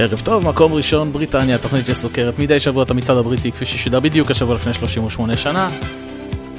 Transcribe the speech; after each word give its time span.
ערב 0.00 0.20
טוב, 0.20 0.44
מקום 0.44 0.72
ראשון, 0.72 1.12
בריטניה, 1.12 1.58
תוכנית 1.58 1.86
שסוקרת 1.86 2.38
מדי 2.38 2.60
שבוע 2.60 2.82
את 2.82 2.90
המצעד 2.90 3.16
הבריטי 3.16 3.52
כפי 3.52 3.66
ששודר 3.66 4.00
בדיוק 4.00 4.30
השבוע 4.30 4.54
לפני 4.54 4.72
38 4.74 5.36
שנה. 5.36 5.68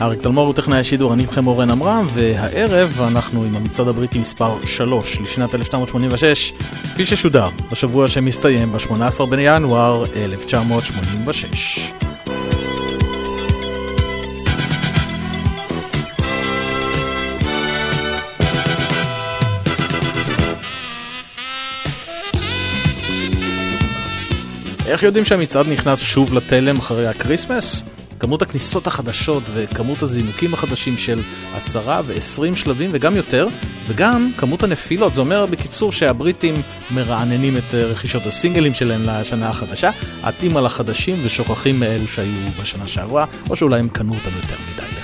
אריק 0.02 0.22
תלמור 0.22 0.46
הוא 0.46 0.54
טכנאי 0.54 0.80
השידור, 0.80 1.14
אני 1.14 1.24
איתכם 1.24 1.48
אורן 1.48 1.72
עמרם, 1.72 2.08
והערב 2.14 3.02
אנחנו 3.08 3.44
עם 3.44 3.56
המצעד 3.56 3.88
הבריטי 3.88 4.20
מספר 4.20 4.56
3 4.66 5.20
לשנת 5.20 5.56
1986, 5.56 6.54
כפי 6.94 7.06
ששודר 7.06 7.50
בשבוע 7.72 8.08
שמסתיים 8.08 8.72
ב-18 8.72 9.26
בינואר 9.26 10.06
1986. 10.16 11.92
איך 24.92 25.04
יודעים 25.04 25.26
שהמצעד 25.26 25.68
נכנס 25.68 26.00
שוב 26.00 26.34
לתלם 26.34 26.78
אחרי 26.78 27.08
ה 27.08 27.14
Christmas? 27.14 27.84
כמות 28.20 28.42
הכניסות 28.42 28.88
החדשות 28.88 29.44
וכמות 29.54 30.04
הזינוקים 30.04 30.54
החדשים 30.54 30.98
של 30.98 31.22
עשרה 31.56 32.02
ועשרים 32.06 32.56
שלבים 32.56 32.90
וגם 32.94 33.16
יותר, 33.16 33.48
וגם 33.88 34.32
כמות 34.38 34.64
הנפילות. 34.64 35.16
זה 35.16 35.22
אומר 35.22 35.46
בקיצור 35.46 35.92
שהבריטים 35.92 36.56
מרעננים 36.92 37.58
את 37.58 37.74
רכישות 37.74 38.28
הסינגלים 38.28 38.74
שלהם 38.74 39.02
לשנה 39.06 39.50
החדשה, 39.50 39.92
עטים 40.24 40.58
על 40.58 40.66
החדשים 40.66 41.16
ושוכחים 41.24 41.80
מאלו 41.80 42.08
שהיו 42.08 42.50
בשנה 42.62 42.88
שעברה, 42.88 43.26
או 43.50 43.56
שאולי 43.56 43.80
הם 43.80 43.90
קנו 43.90 44.14
אותם 44.14 44.32
יותר 44.42 44.56
מדי. 44.74 45.01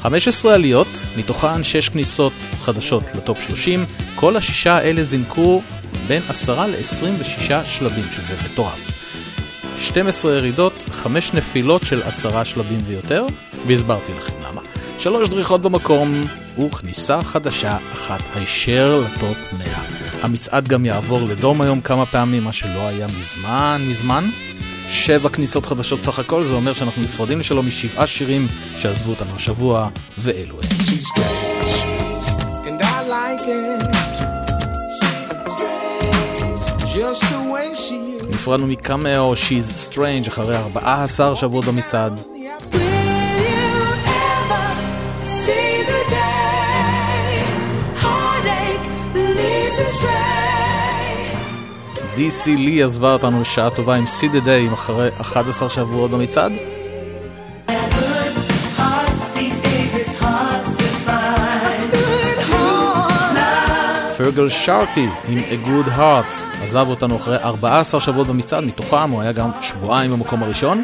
15 0.00 0.54
עליות, 0.54 1.02
מתוכן 1.16 1.64
6 1.64 1.88
כניסות 1.88 2.32
חדשות 2.64 3.02
לטופ 3.14 3.40
30, 3.40 3.84
כל 4.14 4.36
השישה 4.36 4.76
האלה 4.76 5.02
זינקו 5.02 5.62
בין 6.08 6.22
10 6.28 6.66
ל-26 6.66 7.64
שלבים, 7.64 8.04
שזה 8.16 8.34
מטורף. 8.44 8.90
12 9.78 10.34
ירידות, 10.34 10.84
5 10.92 11.34
נפילות 11.34 11.82
של 11.82 12.02
10 12.02 12.44
שלבים 12.44 12.82
ויותר, 12.86 13.26
והסברתי 13.66 14.12
לכם 14.12 14.32
למה. 14.48 14.60
3 14.98 15.28
דריכות 15.28 15.62
במקום, 15.62 16.26
וכניסה 16.58 17.22
חדשה 17.22 17.76
אחת 17.92 18.20
הישר 18.34 19.02
לטופ 19.04 19.52
100. 19.58 19.66
המצעד 20.22 20.68
גם 20.68 20.86
יעבור 20.86 21.20
לדום 21.22 21.60
היום 21.60 21.80
כמה 21.80 22.06
פעמים, 22.06 22.44
מה 22.44 22.52
שלא 22.52 22.88
היה 22.88 23.06
מזמן 23.18 23.82
מזמן. 23.88 24.24
שבע 24.90 25.28
כניסות 25.28 25.66
חדשות 25.66 26.02
סך 26.02 26.18
הכל, 26.18 26.42
זה 26.44 26.54
אומר 26.54 26.72
שאנחנו 26.72 27.02
נפרדים 27.02 27.40
לשלום 27.40 27.66
משבעה 27.66 28.06
שירים 28.06 28.48
שעזבו 28.78 29.10
אותנו 29.10 29.34
השבוע, 29.34 29.88
ואלו 30.18 30.54
הם. 30.54 30.68
נפרדנו 38.28 38.66
מקאמאו 38.66 39.32
She's 39.32 39.92
Strange 39.92 40.28
אחרי 40.28 40.56
14 40.56 41.36
שבועות 41.36 41.64
במצעד. 41.64 42.35
DC 52.16 52.46
לי 52.46 52.82
עזבה 52.82 53.12
אותנו 53.12 53.40
לשעה 53.40 53.70
טובה 53.70 53.94
עם 53.94 54.04
See 54.04 54.32
the 54.34 54.46
Day 54.46 54.74
אחרי 54.74 55.08
11 55.20 55.70
שבועות 55.70 56.10
במצעד. 56.10 56.52
פרגל 64.16 64.48
שרקי 64.48 65.08
עם 65.28 65.38
A 65.38 65.68
Good 65.68 65.98
Heart 65.98 66.62
עזב 66.64 66.86
אותנו 66.88 67.16
אחרי 67.16 67.36
14 67.36 68.00
שבועות 68.00 68.26
במצעד, 68.26 68.64
מתוכם 68.64 69.10
הוא 69.10 69.22
היה 69.22 69.32
גם 69.32 69.50
שבועיים 69.60 70.10
במקום 70.10 70.42
הראשון. 70.42 70.82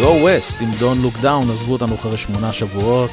Go 0.00 0.06
West 0.06 0.62
עם 0.62 0.70
Don't 0.80 1.04
Look 1.04 1.24
Down 1.24 1.52
עזבו 1.52 1.72
אותנו 1.72 1.94
אחרי 1.94 2.16
שמונה 2.16 2.52
שבועות. 2.52 3.10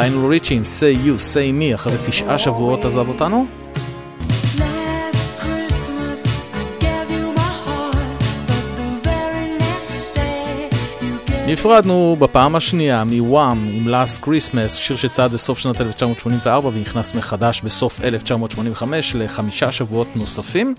ליינל 0.00 0.26
ריצ'י 0.26 0.54
עם 0.54 0.62
Say 0.62 1.06
You, 1.06 1.34
Say 1.34 1.60
Me 1.60 1.74
אחרי 1.74 1.96
תשעה 2.06 2.38
שבועות 2.38 2.84
עזב 2.84 3.08
אותנו. 3.08 3.46
נפרדנו 11.46 12.16
בפעם 12.18 12.56
השנייה 12.56 13.04
מוואם 13.04 13.58
עם 13.72 13.88
Last 13.88 14.24
Christmas, 14.24 14.68
שיר 14.68 14.96
שצעד 14.96 15.32
בסוף 15.32 15.58
שנת 15.58 15.80
1984 15.80 16.70
ונכנס 16.74 17.14
מחדש 17.14 17.60
בסוף 17.60 18.00
1985 18.00 19.14
לחמישה 19.14 19.72
שבועות 19.72 20.08
נוספים. 20.16 20.74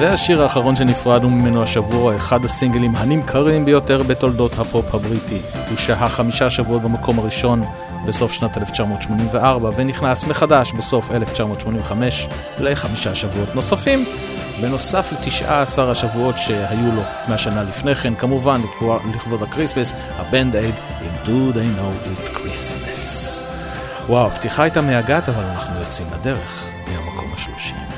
והשיר 0.00 0.42
האחרון 0.42 0.76
שנפרדנו 0.76 1.30
ממנו 1.30 1.62
השבוע, 1.62 2.16
אחד 2.16 2.44
הסינגלים 2.44 2.96
הנמכרים 2.96 3.64
ביותר 3.64 4.02
בתולדות 4.02 4.58
הפופ 4.58 4.94
הבריטי. 4.94 5.38
הוא 5.68 5.76
שהה 5.76 6.08
חמישה 6.08 6.50
שבועות 6.50 6.82
במקום 6.82 7.18
הראשון 7.18 7.64
בסוף 8.06 8.32
שנת 8.32 8.58
1984 8.58 9.70
ונכנס 9.76 10.24
מחדש 10.24 10.72
בסוף 10.72 11.10
1985 11.10 12.28
לחמישה 12.58 13.14
שבועות 13.14 13.54
נוספים, 13.54 14.04
בנוסף 14.60 15.12
לתשעה 15.12 15.62
עשר 15.62 15.90
השבועות 15.90 16.38
שהיו 16.38 16.94
לו 16.94 17.02
מהשנה 17.28 17.62
לפני 17.62 17.94
כן, 17.94 18.14
כמובן 18.14 18.60
לכבוד 19.14 19.42
ה 19.42 19.47
Christmas, 19.47 19.94
ה 20.18 20.26
Band 20.26 20.56
Aid 20.56 20.74
עם 21.00 21.10
Do 21.24 21.54
They 21.54 21.78
Know 21.78 22.18
It's 22.18 22.30
Christmas. 22.30 23.42
וואו, 24.08 24.26
הפתיחה 24.26 24.62
הייתה 24.62 24.80
מייגעת, 24.80 25.28
אבל 25.28 25.44
אנחנו 25.44 25.80
יוצאים 25.80 26.06
לדרך 26.20 26.64
מהמקום 26.88 27.32
השלושים. 27.34 27.89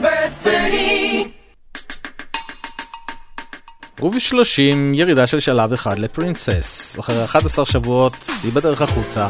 Number 0.00 0.08
30 0.42 1.30
ובשלושים 4.02 4.94
ירידה 4.94 5.26
של 5.26 5.40
שלב 5.40 5.72
אחד 5.72 5.98
ל 5.98 6.08
Princess. 6.08 6.98
אחרי 6.98 7.24
11 7.24 7.66
שבועות 7.66 8.30
היא 8.44 8.52
בדרך 8.52 8.82
החוצה, 8.82 9.28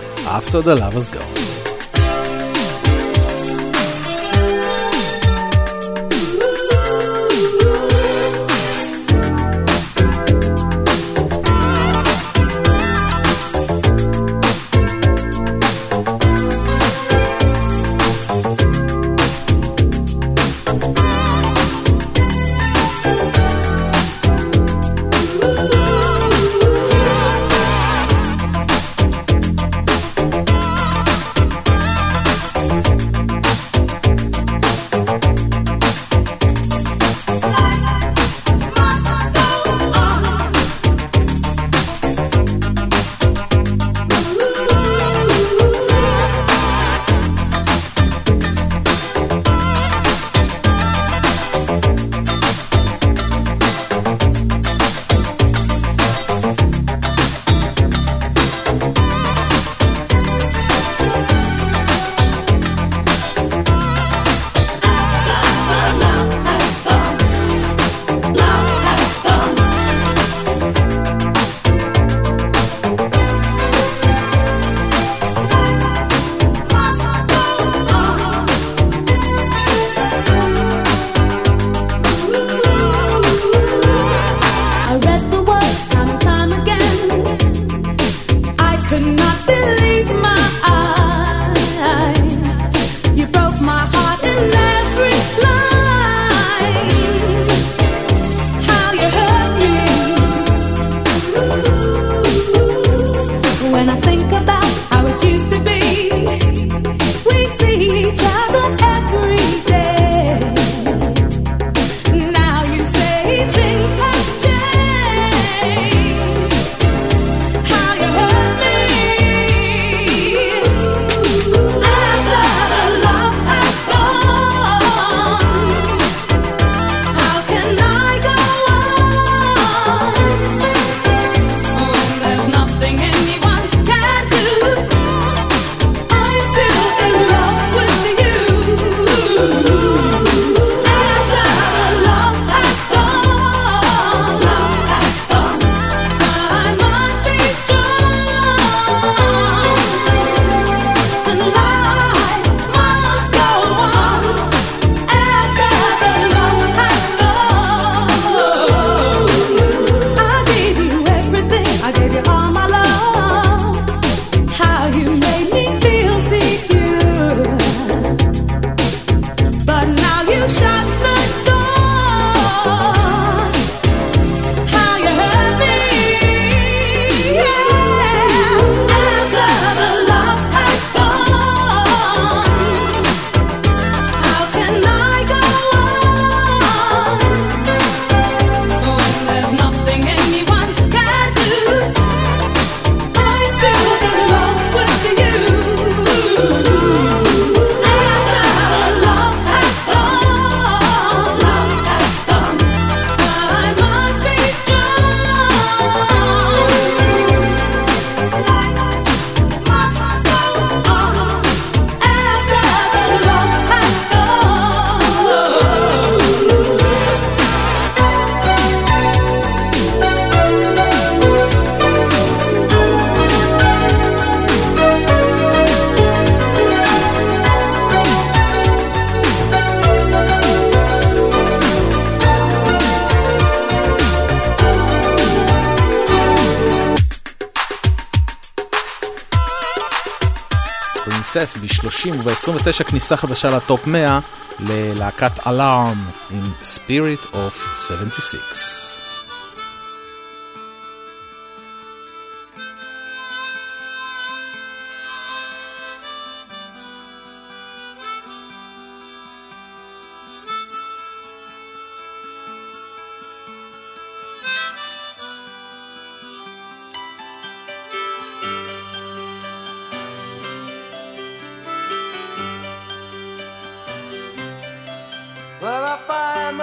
וב-29 242.24 242.84
כניסה 242.84 243.16
חדשה 243.16 243.50
לטופ 243.50 243.86
100 243.86 244.18
ללהקת 244.60 245.46
אלארם 245.46 246.04
עם 246.30 246.42
Spirit 246.62 247.26
of 247.34 247.76
76. 247.88 248.69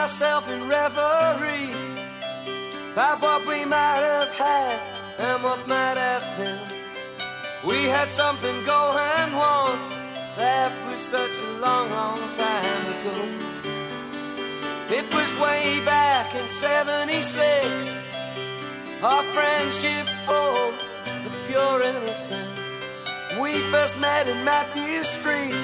myself 0.07 0.49
in 0.49 0.69
reverie 0.69 1.75
about 2.93 3.21
what 3.21 3.45
we 3.45 3.65
might 3.65 3.99
have 3.99 4.33
had 4.37 4.79
and 5.19 5.43
what 5.43 5.59
might 5.67 5.97
have 5.97 6.23
been. 6.37 6.63
We 7.67 7.83
had 7.91 8.09
something 8.09 8.55
going 8.63 9.29
once, 9.35 9.89
that 10.37 10.71
was 10.87 11.01
such 11.01 11.43
a 11.43 11.51
long, 11.59 11.91
long 11.91 12.19
time 12.31 12.83
ago. 12.95 13.17
It 14.95 15.03
was 15.13 15.29
way 15.41 15.83
back 15.83 16.33
in 16.35 16.47
76, 16.47 17.99
our 19.03 19.23
friendship 19.35 20.07
full 20.23 20.71
of 21.27 21.33
pure 21.49 21.83
innocence. 21.83 22.61
We 23.41 23.59
first 23.75 23.99
met 23.99 24.25
in 24.25 24.39
Matthew 24.45 25.03
Street, 25.03 25.59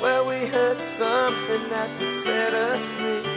where 0.00 0.22
we 0.22 0.46
heard 0.46 0.78
something 0.78 1.68
that 1.70 1.90
would 1.98 2.14
set 2.14 2.54
us 2.54 2.92
free. 2.92 3.31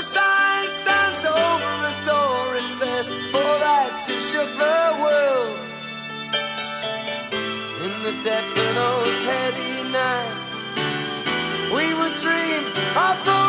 The 0.00 0.06
sign 0.06 0.68
stands 0.70 1.26
over 1.26 1.72
a 1.92 1.94
door 2.06 2.56
and 2.56 2.70
says, 2.70 3.10
For 3.32 3.52
I 3.60 3.92
shook 4.00 4.48
the 4.56 4.96
world. 5.04 5.58
In 7.84 7.92
the 8.02 8.14
depths 8.24 8.56
of 8.56 8.74
those 8.80 9.18
heady 9.28 9.90
nights, 9.92 10.52
we 11.76 11.92
would 11.98 12.16
dream 12.16 12.64
of 12.96 13.16
the 13.28 13.39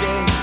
changing. 0.00 0.33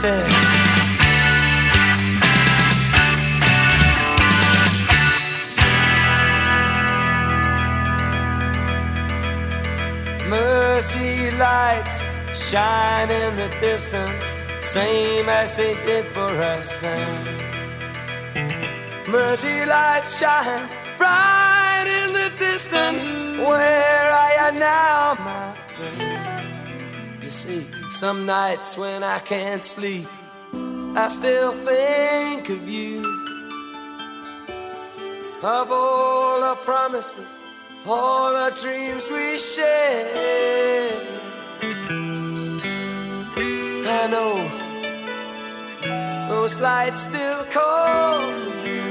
sex. 0.00 0.34
Mercy 10.26 11.30
lights 11.36 12.08
shine 12.32 13.10
in 13.10 13.36
the 13.36 13.50
distance, 13.60 14.34
same 14.60 15.28
as 15.28 15.58
they 15.58 15.74
did 15.84 16.06
for 16.06 16.32
us 16.54 16.78
then. 16.78 17.26
Mercy 19.06 19.66
lights 19.66 20.18
shine 20.18 20.66
bright 20.96 21.86
in 22.00 22.14
the 22.14 22.28
distance. 22.38 23.16
Where 23.36 24.06
are 24.20 24.32
you 24.40 24.58
now, 24.58 25.16
my 25.20 25.54
friend? 25.74 27.22
You 27.22 27.30
see 27.30 27.79
some 27.90 28.24
nights 28.24 28.78
when 28.78 29.02
I 29.02 29.18
can't 29.18 29.64
sleep, 29.64 30.06
I 30.94 31.08
still 31.08 31.52
think 31.52 32.48
of 32.48 32.68
you. 32.68 33.00
Of 35.42 35.72
all 35.72 36.44
our 36.44 36.56
promises, 36.56 37.42
all 37.86 38.34
our 38.36 38.50
dreams 38.52 39.10
we 39.10 39.38
shared. 39.38 41.06
I 43.86 44.06
know 44.08 44.36
those 46.28 46.60
lights 46.60 47.02
still 47.08 47.44
call 47.44 48.20
to 48.20 48.50
you. 48.68 48.82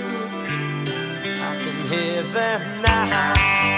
I 1.42 1.56
can 1.64 1.88
hear 1.88 2.24
them 2.24 2.82
now. 2.82 3.69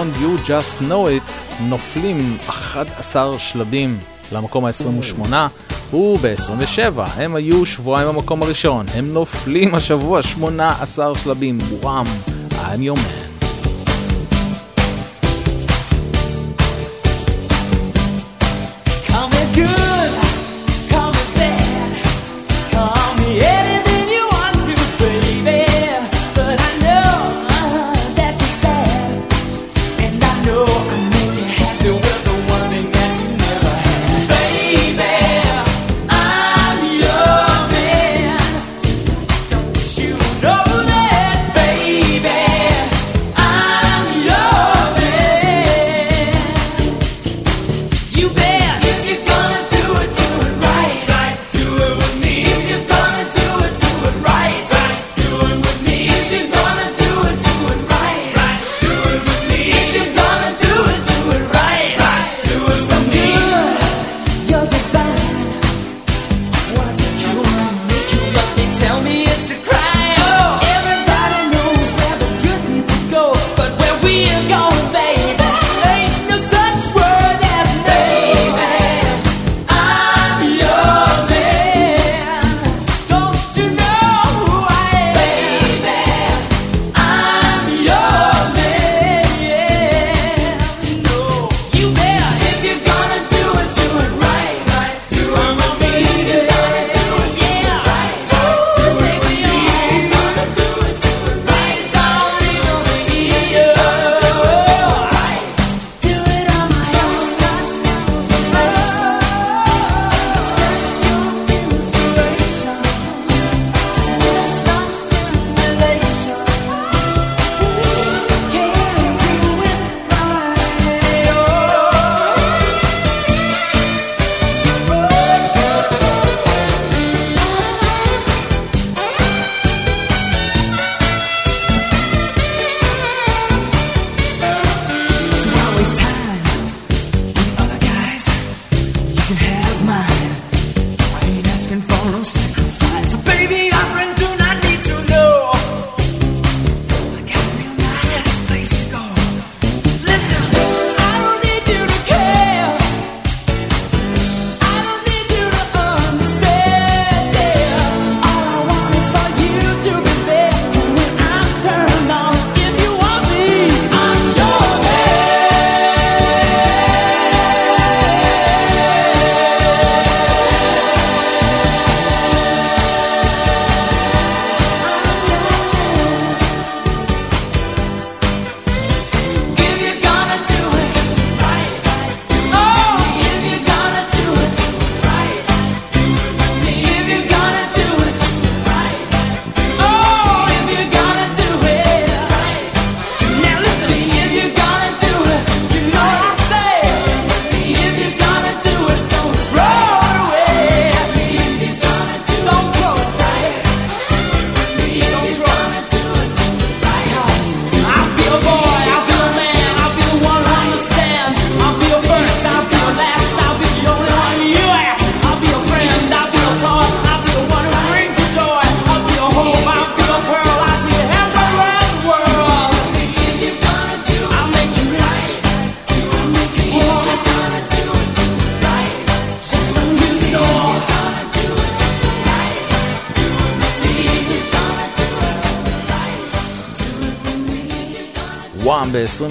Don't 0.00 0.22
You 0.22 0.48
Just 0.48 0.82
Know 0.82 1.08
It 1.08 1.62
נופלים 1.62 2.36
11 2.48 3.38
שלבים 3.38 3.98
למקום 4.32 4.64
ה-28 4.64 5.34
הוא 5.90 6.18
ב-27, 6.22 7.00
הם 7.16 7.34
היו 7.36 7.66
שבועיים 7.66 8.08
במקום 8.08 8.42
הראשון, 8.42 8.86
הם 8.94 9.12
נופלים 9.12 9.74
השבוע 9.74 10.22
18 10.22 11.14
שלבים, 11.14 11.58
וואם, 11.82 12.06
אני 12.64 12.88
אומר. 12.88 13.19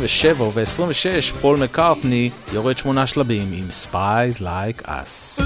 27 0.10 0.43
ו-26 0.54 1.36
פול 1.41 1.60
מקארטני 1.63 2.30
יורד 2.54 2.78
שמונה 2.78 3.08
שלבים 3.08 3.48
עם 3.54 3.67
Spies 3.84 4.41
Like 4.41 4.86
Us. 4.88 5.41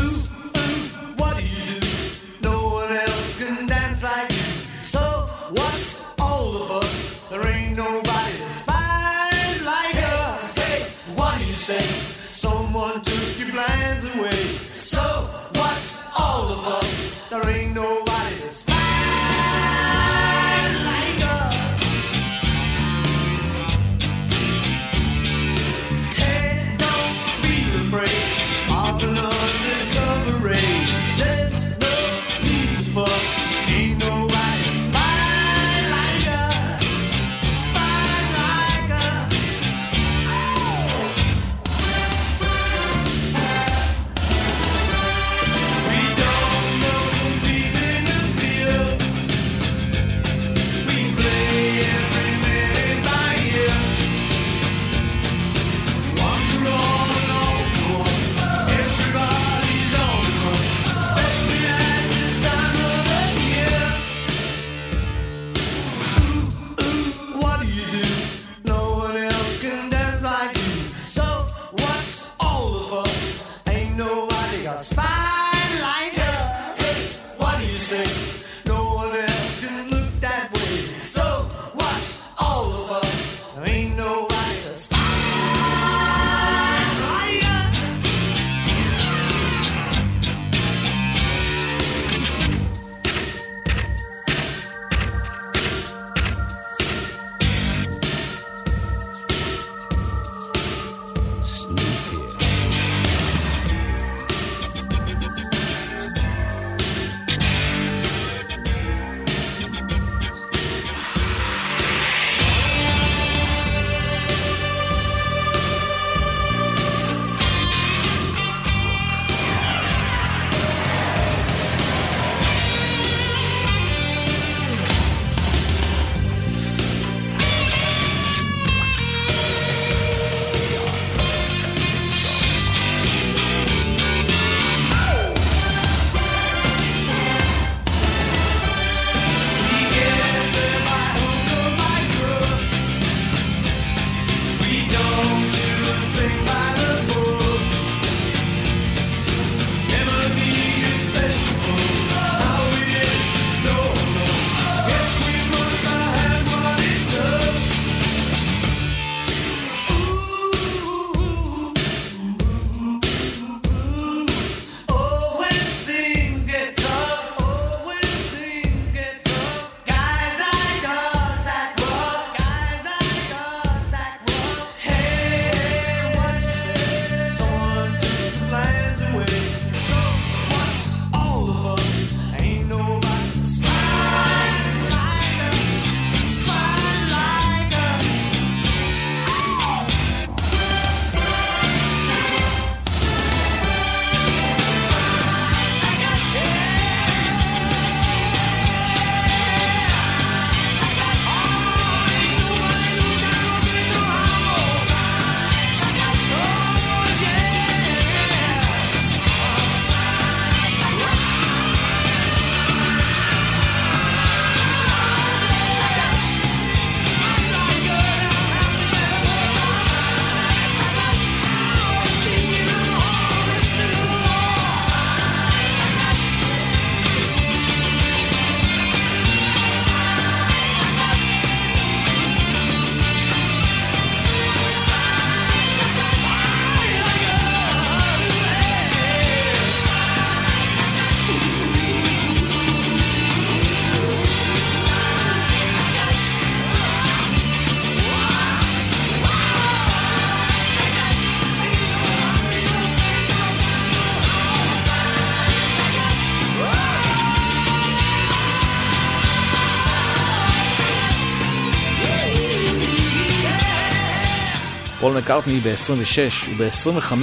מקארטני 265.24 265.60
ב-26 265.60 266.50
וב-25 266.58 267.14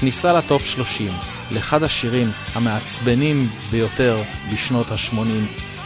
כניסה 0.00 0.32
לטופ 0.32 0.66
30 0.66 1.12
לאחד 1.50 1.82
השירים 1.82 2.30
המעצבנים 2.52 3.38
ביותר 3.70 4.22
בשנות 4.52 4.90
ה-80, 4.90 5.16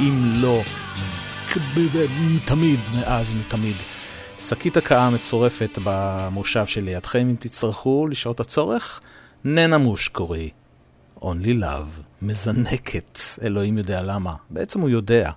אם 0.01 0.33
לא 0.35 0.63
תמיד, 2.45 2.81
מאז 2.95 3.31
ומתמיד. 3.31 3.77
שקית 4.39 4.77
הקאה 4.77 5.11
מצורפת 5.11 5.79
במושב 5.85 6.67
שלידכם, 6.67 7.19
אם 7.19 7.37
תצטרכו 7.39 8.07
לשעות 8.11 8.41
הצורך, 8.41 9.01
ננה 9.45 9.79
מושקורי. 9.79 10.51
Only 11.21 11.63
Love, 11.63 12.01
מזנקת, 12.23 13.19
אלוהים 13.43 13.79
יודע 13.79 14.03
למה. 14.03 14.35
בעצם 14.51 14.81
הוא 14.81 14.91
יודע. 14.91 15.31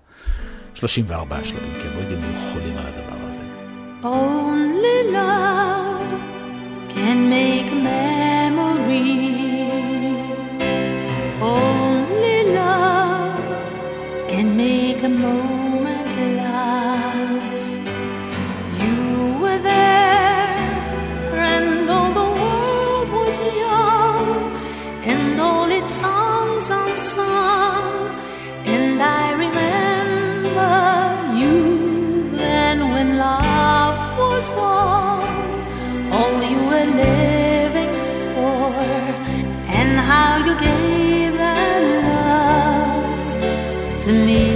34 0.74 1.44
שלבים, 1.44 1.74
כן, 1.74 1.82
כי 1.82 1.88
הבריטים 1.88 2.24
היו 2.24 2.52
חולים 2.54 2.78
על 2.78 2.86
הדבר 2.86 3.28
הזה. 3.28 3.42
Only 4.04 5.14
Love 5.14 5.69
and 7.08 7.30
make 7.30 7.72
a 7.72 7.76
memory. 7.76 9.10
Only 11.42 12.38
love 12.62 13.48
can 14.28 14.48
make 14.58 15.02
a 15.04 15.10
moment 15.10 16.12
last. 16.42 17.82
You 18.82 19.38
were 19.42 19.60
there, 19.74 20.58
and 21.56 21.90
all 21.90 22.12
the 22.22 22.30
world 22.42 23.10
was 23.20 23.36
young, 23.66 24.28
and 25.12 25.40
all 25.40 25.70
its 25.80 25.94
songs 26.04 26.70
unsung, 26.70 27.96
and 28.76 29.02
I 29.02 29.26
remember 29.46 30.76
you 31.42 31.58
then 32.38 32.78
when 32.94 33.18
love 33.18 34.00
was 34.18 34.46
lost. 34.52 35.09
how 40.10 40.38
you 40.38 40.56
gave 40.60 41.34
that 41.38 41.82
love 42.02 43.42
to 44.02 44.12
me. 44.12 44.49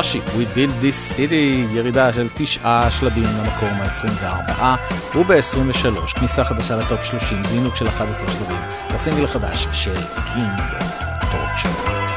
Starship 0.00 0.24
We 0.38 0.46
Built 0.56 0.74
This 0.82 1.16
City, 1.16 1.74
ירידה 1.74 2.12
של 2.12 2.28
תשעה 2.34 2.90
שלבים 2.90 3.24
למקום 3.24 3.68
ה-24, 3.68 4.62
וב-23 5.18 6.18
כניסה 6.18 6.44
חדשה 6.44 6.76
לטופ 6.76 7.04
30, 7.04 7.44
זינוק 7.44 7.76
של 7.76 7.88
11 7.88 8.28
שלבים, 8.32 8.60
לסינגל 8.94 9.24
החדש 9.24 9.66
של 9.72 9.94
King 10.34 10.60
Torture. 11.30 12.10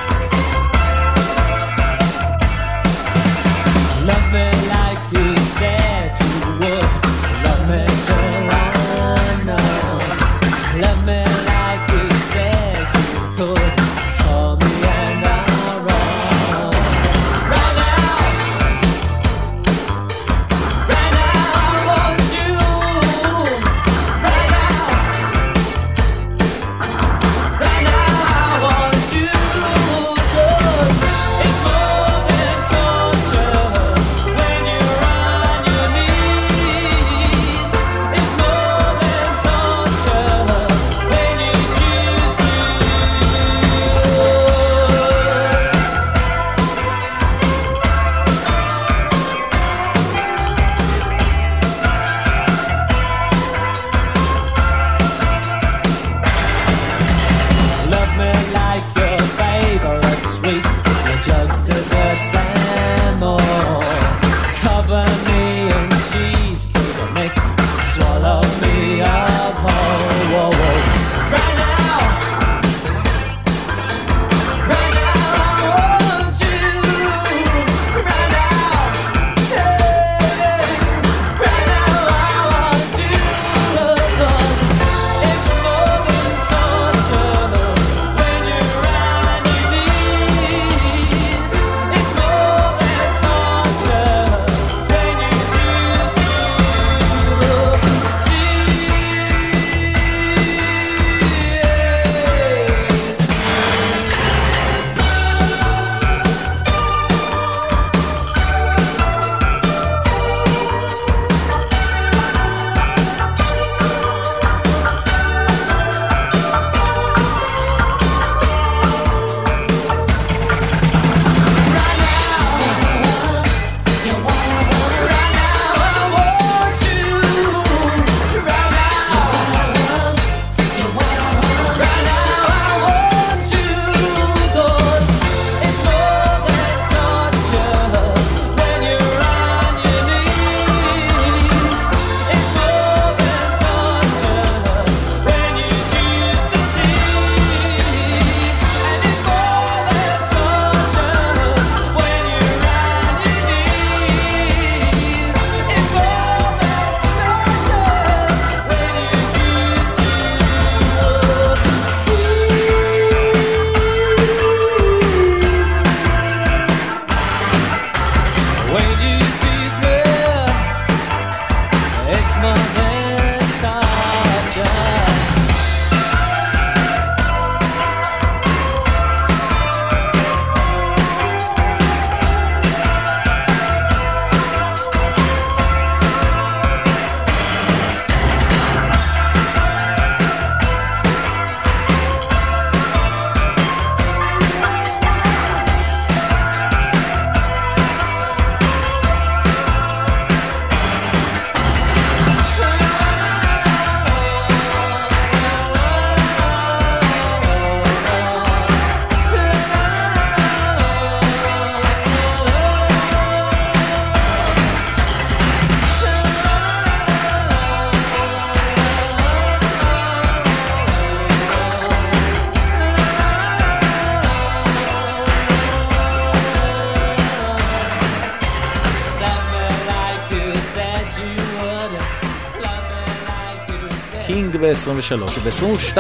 23, 234.74 235.38
וב-22 235.44 235.98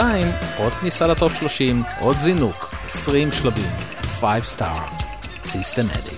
עוד 0.57 0.75
כניסה 0.75 1.07
לטופ 1.07 1.33
30, 1.39 1.83
עוד 1.99 2.17
זינוק, 2.17 2.75
20 2.85 3.31
שלבים, 3.31 3.71
5 4.19 4.55
star, 4.57 5.03
סיסטנטי. 5.45 6.12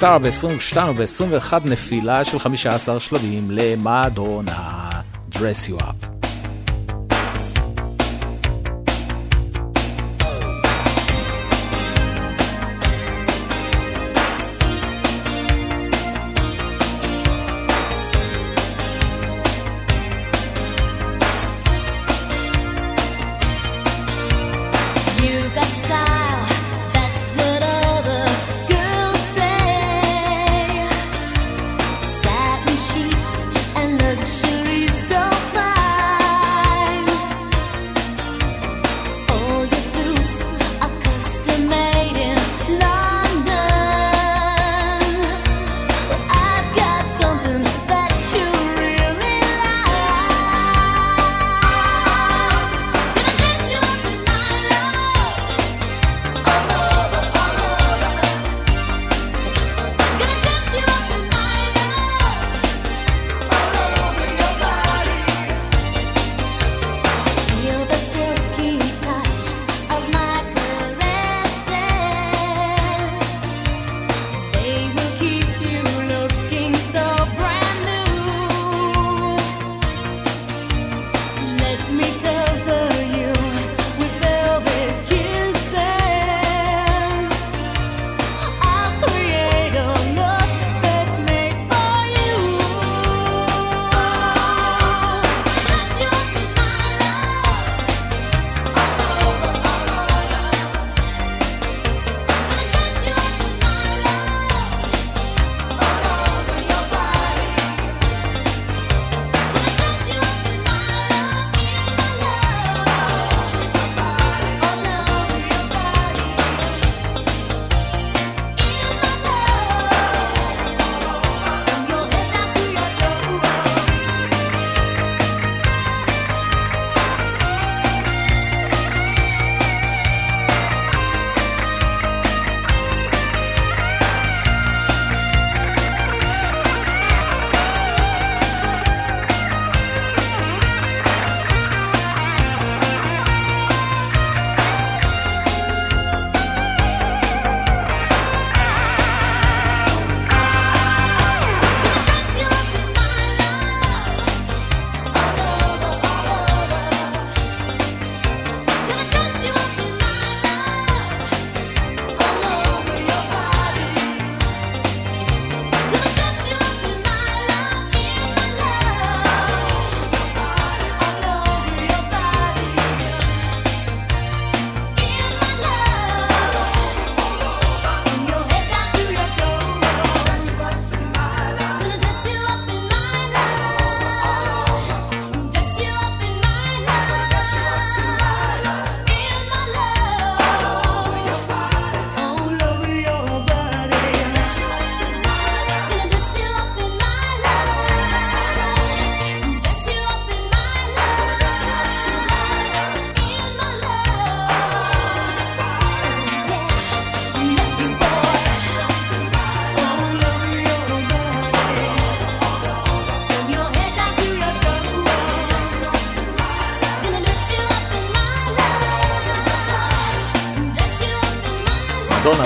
סטאר 0.00 0.18
ב-22 0.18 0.78
וב-21 0.96 1.54
נפילה 1.64 2.24
של 2.24 2.38
15 2.38 3.00
שלבים 3.00 3.50
למדונה, 3.50 4.90
Dress 5.32 5.68
You 5.68 5.82
Up. 5.82 5.99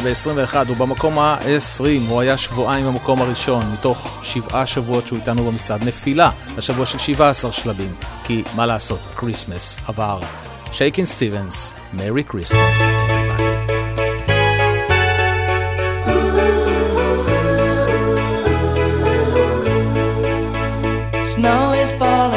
ב-21 0.05 0.57
הוא 0.69 0.77
במקום 0.77 1.19
ה-20, 1.19 2.09
הוא 2.09 2.21
היה 2.21 2.37
שבועיים 2.37 2.87
במקום 2.87 3.23
הראשון, 3.23 3.73
מתוך 3.73 4.19
שבעה 4.23 4.67
שבועות 4.67 5.07
שהוא 5.07 5.19
איתנו 5.19 5.45
במצעד 5.45 5.85
נפילה, 5.85 6.31
השבוע 6.59 6.87
של 6.87 6.99
17 6.99 7.53
שלבים, 7.53 7.95
כי 8.25 8.43
מה 8.55 8.67
לעשות, 8.67 9.01
Christmas 9.17 9.77
עבר. 9.89 10.19
Shakin' 10.73 11.05
Stevens, 11.05 11.75
Merry 11.93 12.25
Christmas. 12.25 12.79
Snow 21.35 21.73
is 21.83 21.91
falling. 21.99 22.34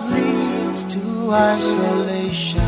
love 0.00 0.12
leads 0.12 0.84
to 0.84 1.32
isolation. 1.32 2.67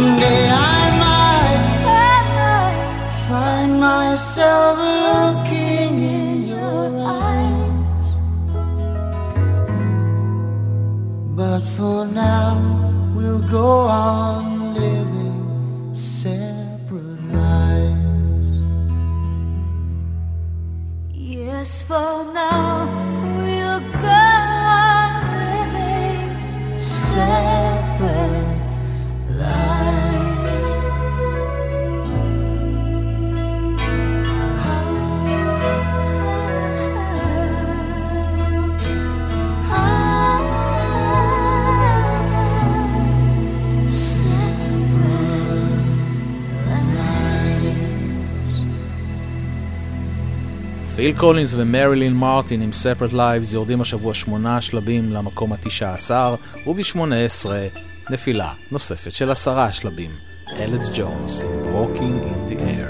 Someday 0.00 0.48
I 0.48 0.79
פיל 51.00 51.18
קולינס 51.18 51.54
ומרילין 51.56 52.12
מרטין 52.12 52.62
עם 52.62 52.70
Separate 52.70 53.12
Lives 53.12 53.54
יורדים 53.54 53.80
השבוע 53.80 54.14
שמונה 54.14 54.60
שלבים 54.60 55.12
למקום 55.12 55.52
התשע 55.52 55.94
עשר, 55.94 56.34
וב-18 56.66 57.46
נפילה 58.10 58.52
נוספת 58.70 59.12
של 59.12 59.30
עשרה 59.30 59.72
שלבים. 59.72 60.10
אלץ 60.58 60.88
ג'ונס, 60.94 61.42
Walking 61.42 62.24
in 62.24 62.52
the 62.52 62.56
Air. 62.56 62.89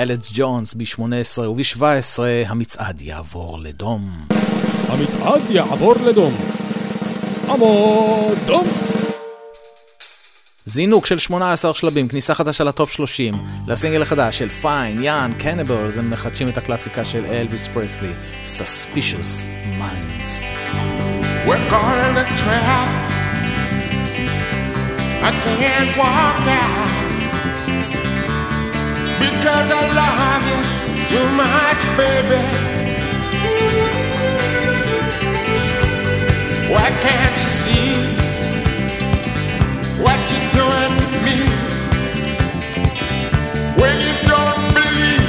אלץ 0.00 0.30
ג'ונס 0.32 0.74
ב-18 0.74 1.40
וב-17 1.40 2.18
המצעד 2.46 3.02
יעבור 3.02 3.58
לדום. 3.58 4.26
המצעד 4.88 5.40
יעבור 5.50 5.94
לדום. 6.06 6.34
עמוד 7.48 8.38
דום. 8.46 8.66
זינוק 10.64 11.06
של 11.06 11.18
18 11.18 11.74
שלבים, 11.74 12.08
כניסה 12.08 12.34
חדשה 12.34 12.64
לטופ 12.64 12.92
30, 12.92 13.34
לסינגל 13.66 14.02
החדש 14.02 14.38
של 14.38 14.48
פיין, 14.48 15.02
יאן, 15.02 15.32
קניבלס, 15.38 15.96
הם 15.96 16.10
מחדשים 16.10 16.48
את 16.48 16.58
הקלאסיקה 16.58 17.04
של 17.04 17.26
אלוויס 17.26 17.68
פרסלי, 17.74 18.12
Suspicious 18.46 19.44
Minds. 19.80 20.30
We're 21.46 21.68
caught 21.70 21.98
in 22.06 22.16
a 22.16 22.26
trap. 22.40 22.88
I 25.28 25.30
can't 25.44 25.96
walk 25.98 26.46
out 26.60 26.99
because 29.20 29.68
I 29.70 29.82
love 30.02 30.42
you 30.50 30.60
too 31.12 31.26
much, 31.44 31.80
baby. 32.00 32.40
Why 36.72 36.88
can't 37.04 37.36
you 37.42 37.50
see 37.64 37.88
what 40.04 40.18
you're 40.30 40.50
doing 40.60 40.92
to 41.02 41.08
me? 41.26 41.38
When 43.80 43.96
you 44.06 44.14
don't 44.28 44.74
believe 44.74 45.19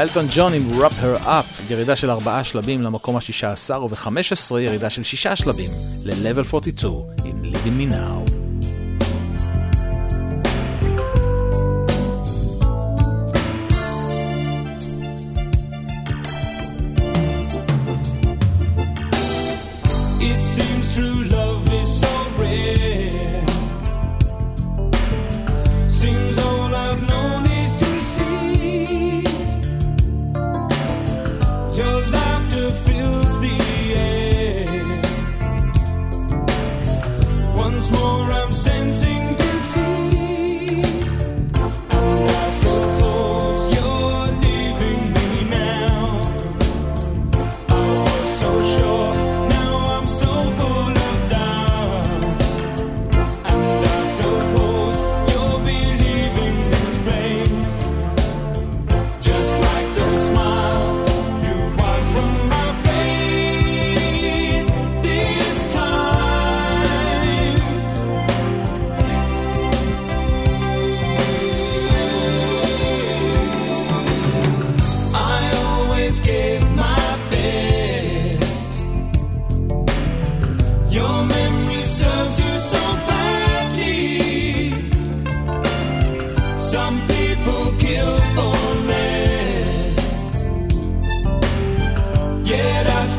אלטון 0.00 0.26
ג'ון 0.34 0.54
עם 0.54 0.62
Wrap 0.78 0.92
Her 1.02 1.26
Up, 1.26 1.70
ירידה 1.70 1.96
של 1.96 2.10
ארבעה 2.10 2.44
שלבים 2.44 2.82
למקום 2.82 3.16
ה-16 3.16 3.74
וב-15 3.74 4.58
ירידה 4.58 4.90
של 4.90 5.02
שישה 5.02 5.36
שלבים 5.36 5.70
ל-Level 6.04 6.54
42 6.54 6.94
עם 7.24 7.42
Living 7.44 7.90
Me 7.90 7.92
Now. 7.92 8.19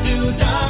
to 0.02 0.32
die. 0.36 0.61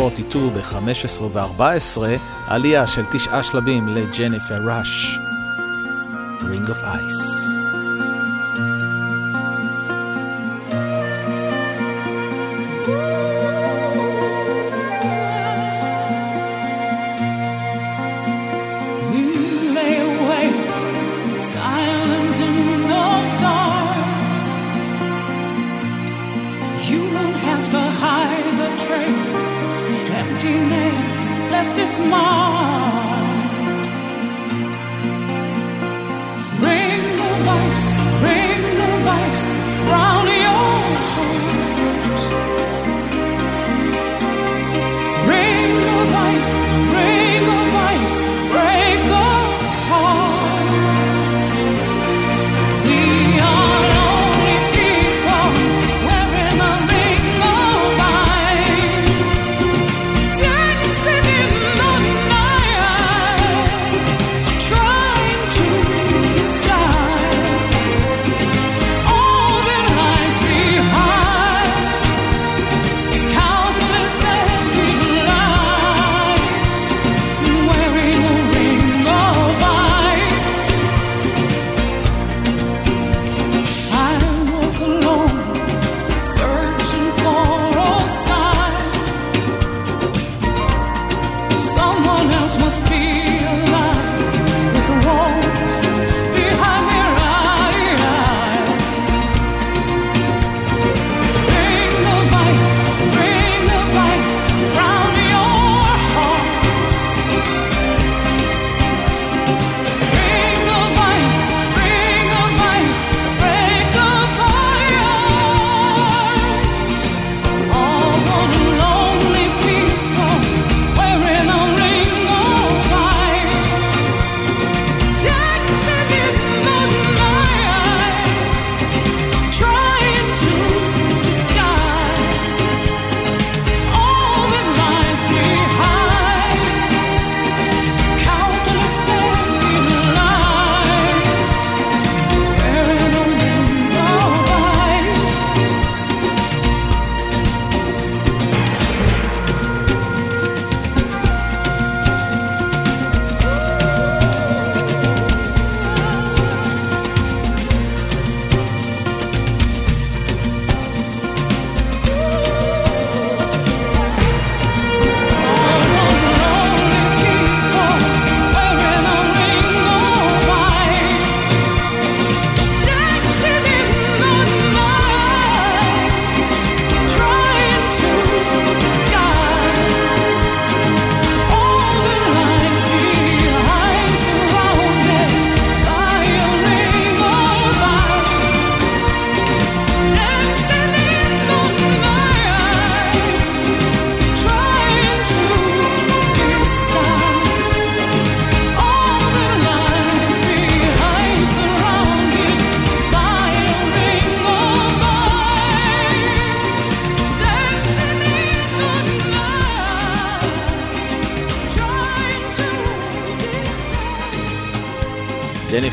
ב-42 0.00 0.38
ב-15 0.38 1.22
ו-14, 1.22 2.02
עלייה 2.46 2.86
של 2.86 3.02
תשעה 3.10 3.42
שלבים 3.42 3.88
לג'ניפר 3.88 4.60
ראש. 4.64 5.18
Ring 6.40 6.70
of 6.70 6.82
Ice. 6.82 7.39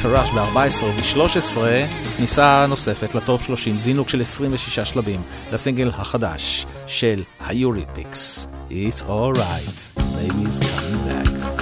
Jennifer 0.04 0.20
Rush 0.20 0.30
ב-14 0.32 0.86
וב-13 0.86 1.57
כניסה 2.18 2.65
נוספת 2.69 3.15
לטופ 3.15 3.44
30, 3.44 3.78
זינוק 3.78 4.10
של 4.10 4.22
26 4.22 4.80
שלבים 4.80 5.22
לסינגל 5.52 5.90
החדש 5.90 6.65
של 6.88 7.24
ה 7.40 7.49
Eurythmics. 7.49 8.48
It's 8.69 9.02
alright, 9.03 9.99
baby's 9.99 10.60
coming 10.60 11.10
back. 11.10 11.57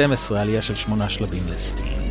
12, 0.00 0.40
עלייה 0.40 0.62
של 0.62 0.74
שמונה 0.74 1.08
שלבים 1.08 1.42
לסטים. 1.48 2.09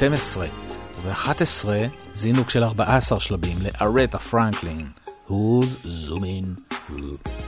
12, 0.00 0.46
וב-11 1.02 1.68
זינוק 2.14 2.50
של 2.50 2.64
14 2.64 3.20
שלבים 3.20 3.56
לארטה 3.62 4.18
פרנקלין, 4.18 4.88
Who's 5.28 5.86
Zooming 5.86 6.60
Who. 6.72 7.39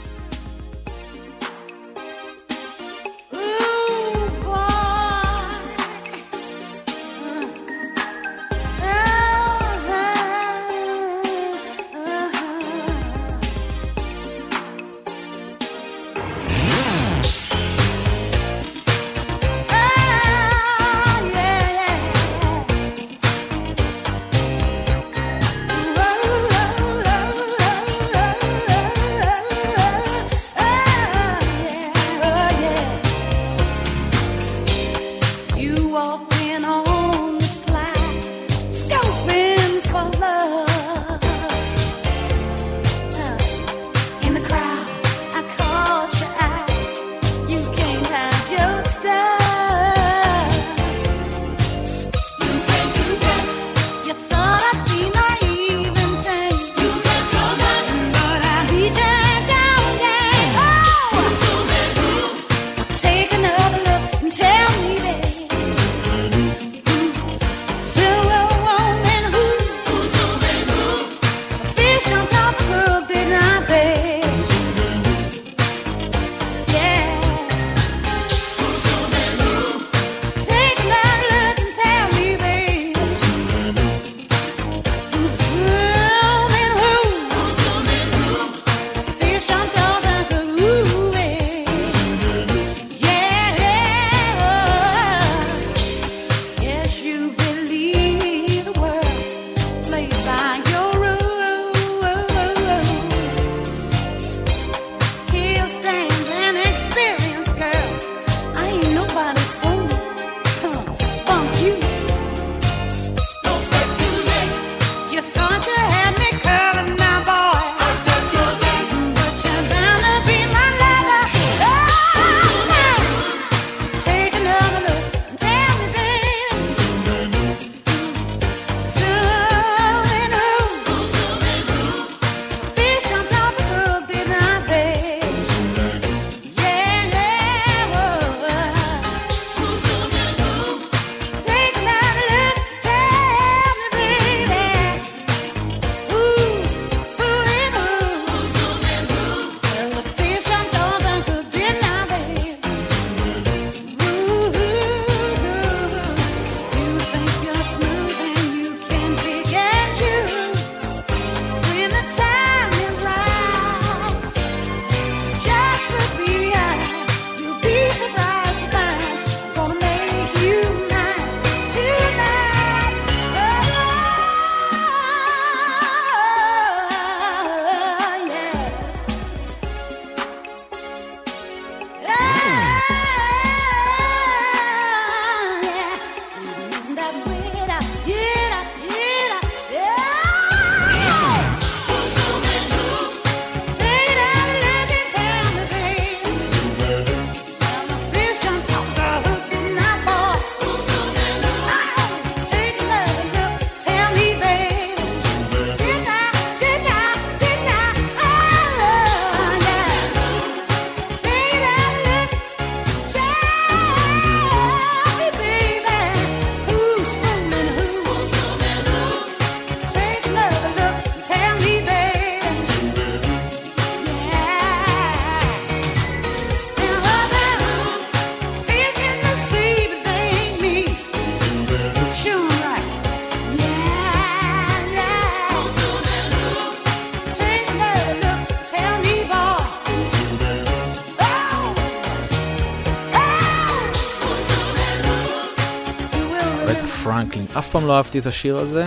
פעם 247.73 247.87
לא 247.87 247.97
אהבתי 247.97 248.19
את 248.19 248.27
השיר 248.27 248.57
הזה, 248.57 248.85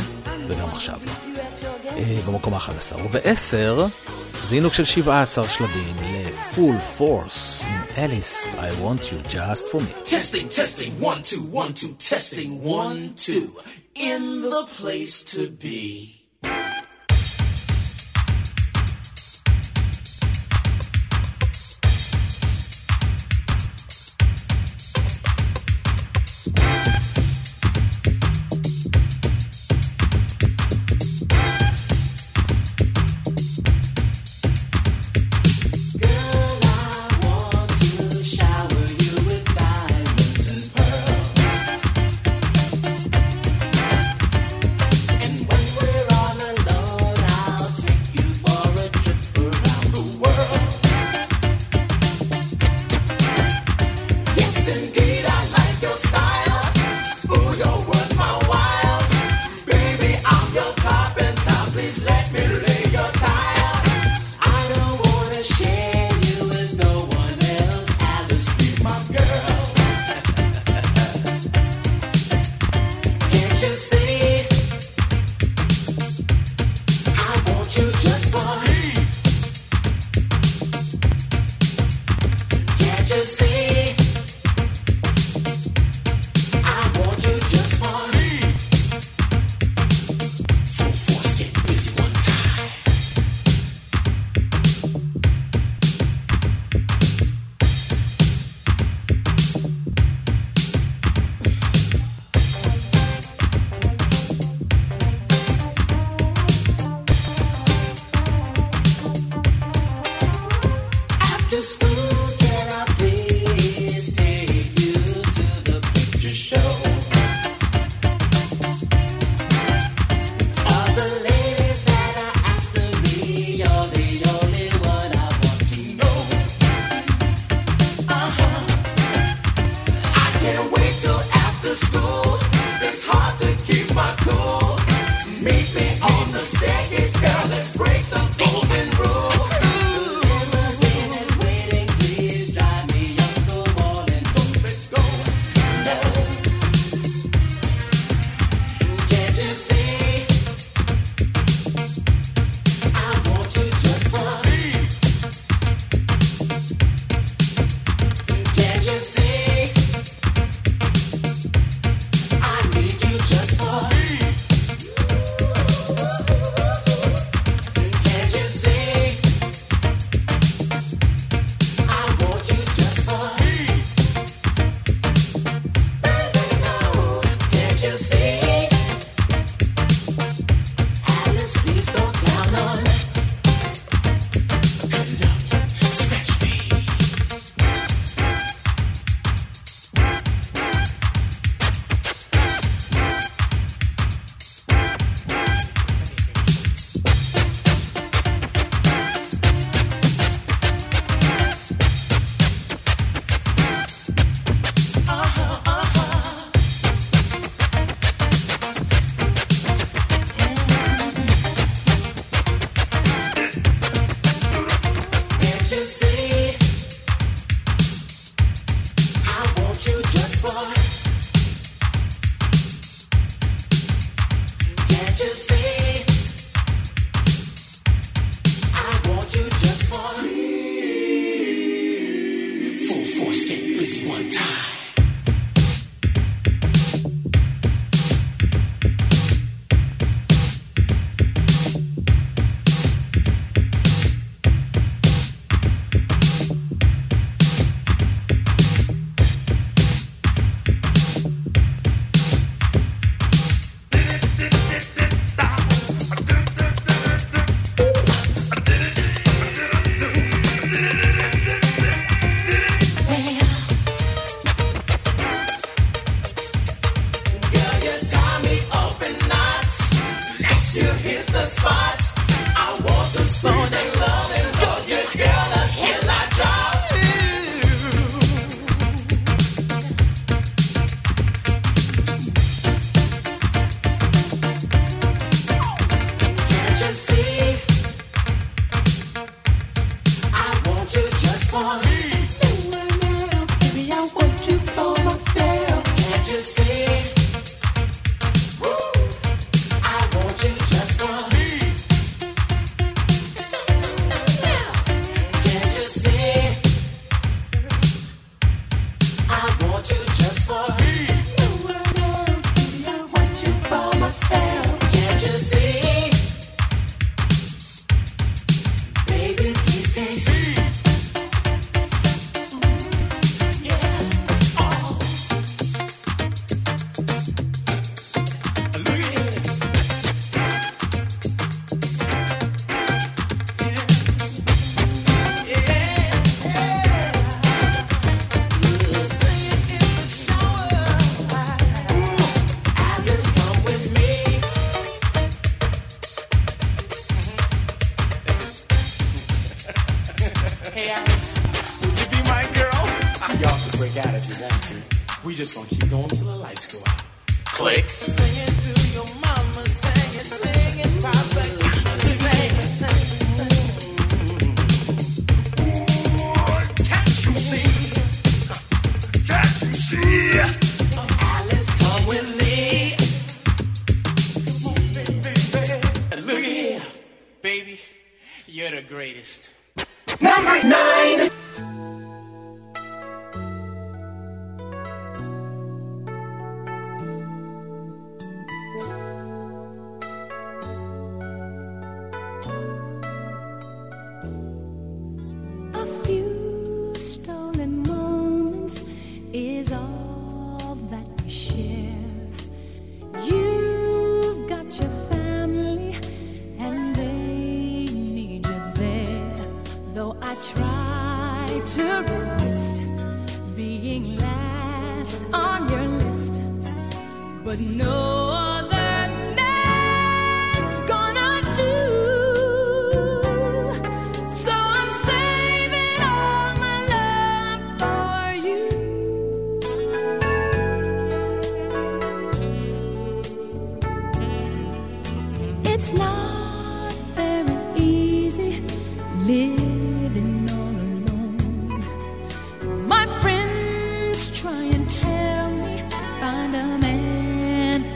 וגם 0.48 0.70
עכשיו 0.70 1.00
לא. 1.06 1.12
במקום 2.28 2.54
ה-11. 2.54 2.98
וב-10, 2.98 3.82
זינוק 4.48 4.74
של 4.74 4.84
17 4.84 5.50
שלבים 5.50 5.96
ל-Full 6.02 7.00
Force 7.00 7.68
עם 7.68 7.82
אליס, 7.98 8.48
I 8.54 8.84
want 8.84 9.00
you 9.00 9.32
just 9.32 9.64
for 9.72 9.78
me. 9.78 10.10
Testing, 10.10 10.50
testing, 10.50 11.04
1, 11.04 11.24
2, 11.24 11.42
1, 11.52 11.74
2, 11.74 11.88
testing, 12.00 12.64
1, 12.64 13.14
2, 13.16 13.50
in 13.96 14.42
the 14.52 14.66
place 14.80 15.24
to 15.24 15.50
be. 15.64 16.25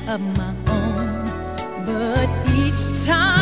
of 0.10 0.22
my 0.22 0.56
own. 0.68 1.86
But 1.86 2.28
each 2.58 3.06
time 3.06 3.39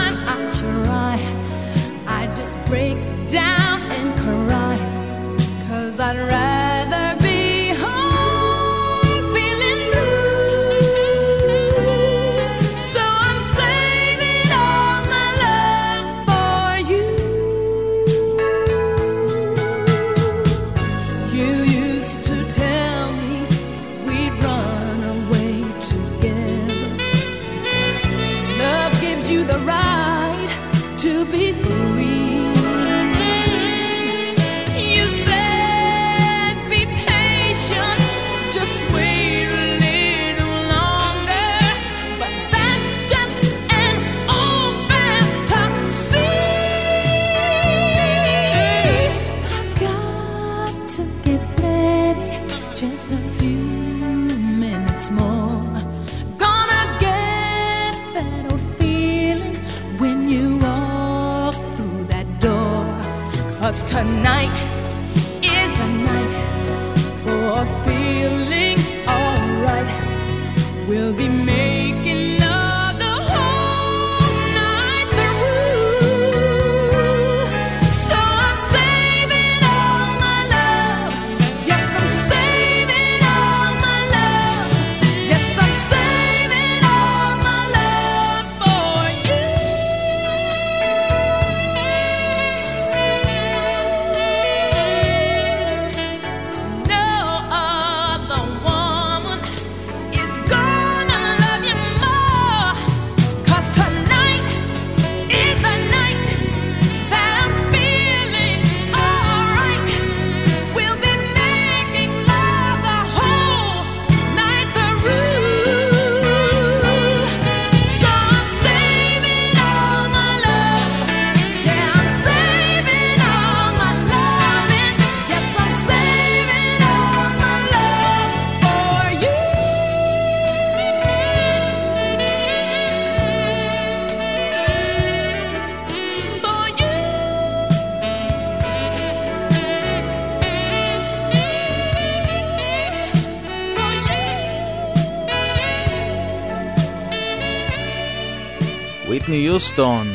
הורסטון, 149.58 150.08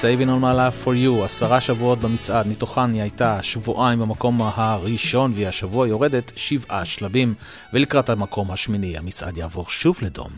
Saving 0.00 0.26
on 0.26 0.42
my 0.42 0.54
life 0.54 0.84
for 0.84 0.90
you, 0.90 1.24
עשרה 1.24 1.60
שבועות 1.60 2.00
במצעד, 2.00 2.46
מתוכן 2.46 2.92
היא 2.92 3.02
הייתה 3.02 3.42
שבועיים 3.42 3.98
במקום 3.98 4.42
הראשון, 4.42 5.32
והיא 5.34 5.48
השבוע 5.48 5.88
יורדת 5.88 6.32
שבעה 6.36 6.84
שלבים, 6.84 7.34
ולקראת 7.72 8.10
המקום 8.10 8.50
השמיני 8.50 8.98
המצעד 8.98 9.36
יעבור 9.36 9.64
שוב 9.68 9.98
לדום. 10.02 10.28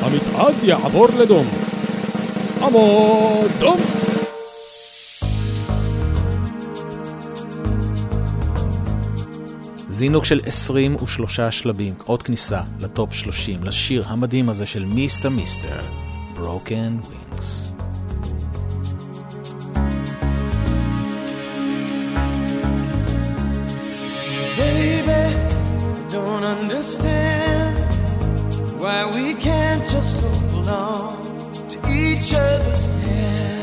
המצעד 0.00 0.54
יעבור 0.62 1.06
לדום. 1.18 1.46
עמוד 2.62 3.50
דום! 3.58 3.80
זינוק 9.88 10.24
של 10.24 10.40
23 10.46 11.40
שלבים, 11.40 11.94
עוד 12.04 12.22
כניסה 12.22 12.60
לטופ 12.80 13.14
30, 13.14 13.64
לשיר 13.64 14.04
המדהים 14.08 14.48
הזה 14.48 14.66
של 14.66 14.84
מיסטר 14.84 15.28
מיסטר, 15.28 15.80
Broken 16.36 17.00
Wings. 17.08 17.61
just 29.92 30.24
hold 30.24 30.68
on 30.70 31.22
to 31.68 31.78
each 31.92 32.32
other's 32.32 32.86
hand. 32.86 33.61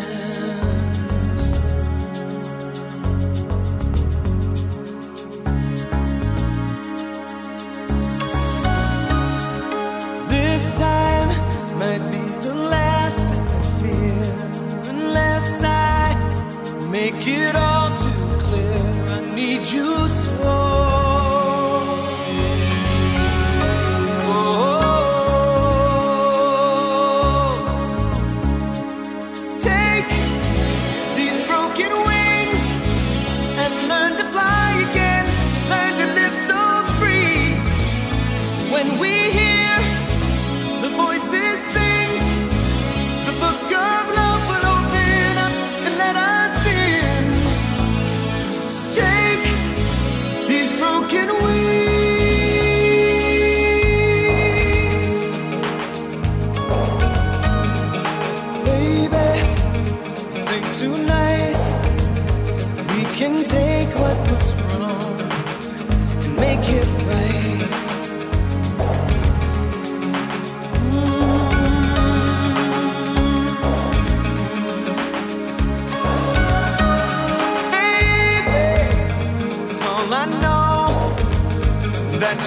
take 48.99 50.47
these 50.47 50.71
broken 50.79 51.38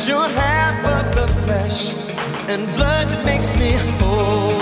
You're 0.04 0.28
half 0.28 0.84
of 0.84 1.14
the 1.14 1.28
flesh 1.42 1.94
and 2.48 2.66
blood 2.74 3.06
that 3.06 3.24
makes 3.24 3.56
me 3.56 3.70
whole. 4.00 4.61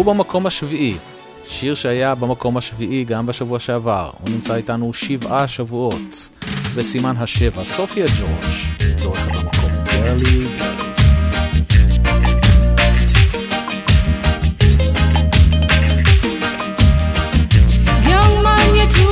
הוא 0.00 0.06
במקום 0.06 0.46
השביעי. 0.46 0.94
שיר 1.48 1.74
שהיה 1.74 2.14
במקום 2.14 2.56
השביעי 2.56 3.04
גם 3.04 3.26
בשבוע 3.26 3.58
שעבר. 3.58 4.10
הוא 4.20 4.30
נמצא 4.30 4.54
איתנו 4.54 4.92
שבעה 4.92 5.48
שבועות. 5.48 6.28
בסימן 6.76 7.14
השבע, 7.18 7.64
סופיה 7.64 8.06
ג'ורג'. 8.18 8.98
זורכת 8.98 9.36
במקום 9.36 9.70
גרלי 9.84 10.44
גרלי. 10.58 10.88
You 18.08 18.22
man, 18.44 18.68
you're. 18.76 19.10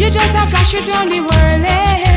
You 0.00 0.10
just 0.10 0.34
a 0.34 0.44
flash 0.50 0.74
on 0.98 1.08
the 1.12 1.20
whirly. 1.28 2.11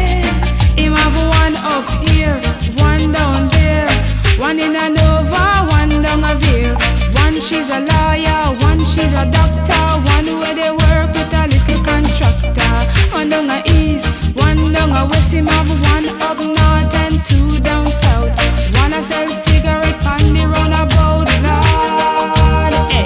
One 1.25 1.55
up 1.57 1.89
here, 2.05 2.39
one 2.77 3.11
down 3.11 3.47
there, 3.49 3.89
one 4.37 4.59
in 4.59 4.75
a 4.75 4.89
Nova, 4.89 5.65
one 5.69 6.01
down 6.01 6.23
a 6.23 6.35
Veer. 6.35 6.75
One 7.13 7.39
she's 7.39 7.69
a 7.69 7.79
lawyer, 7.79 8.53
one 8.61 8.79
she's 8.79 9.13
a 9.13 9.25
doctor, 9.29 9.83
one 10.13 10.39
where 10.39 10.55
they 10.55 10.71
work 10.71 11.09
with 11.15 11.33
a 11.33 11.47
little 11.47 11.83
contractor. 11.83 12.75
One 13.13 13.29
down 13.29 13.49
a 13.49 13.61
east, 13.67 14.05
one 14.35 14.71
down 14.71 14.91
a 14.91 15.05
west. 15.05 15.31
Him 15.33 15.47
have 15.47 15.69
one 15.69 16.07
up 16.21 16.37
north 16.37 16.93
and 17.03 17.23
two 17.25 17.59
down 17.59 17.85
south. 18.01 18.31
One 18.75 18.93
a 18.93 19.01
sell 19.03 19.27
cigarette 19.45 20.05
on 20.05 20.33
the 20.33 20.43
roundabout, 20.53 21.27
Lord. 21.45 22.73
Hey, 22.91 23.05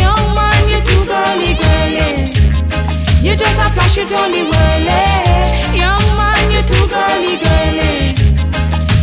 young 0.00 0.34
man, 0.34 0.68
you 0.68 0.80
too 0.88 1.04
girly, 1.10 1.54
girly. 1.60 2.08
You 3.24 3.36
just 3.36 3.58
a 3.58 3.68
flash 3.74 3.98
it 3.98 4.12
on 4.12 4.30
the 4.32 4.42
whirly. 4.50 5.29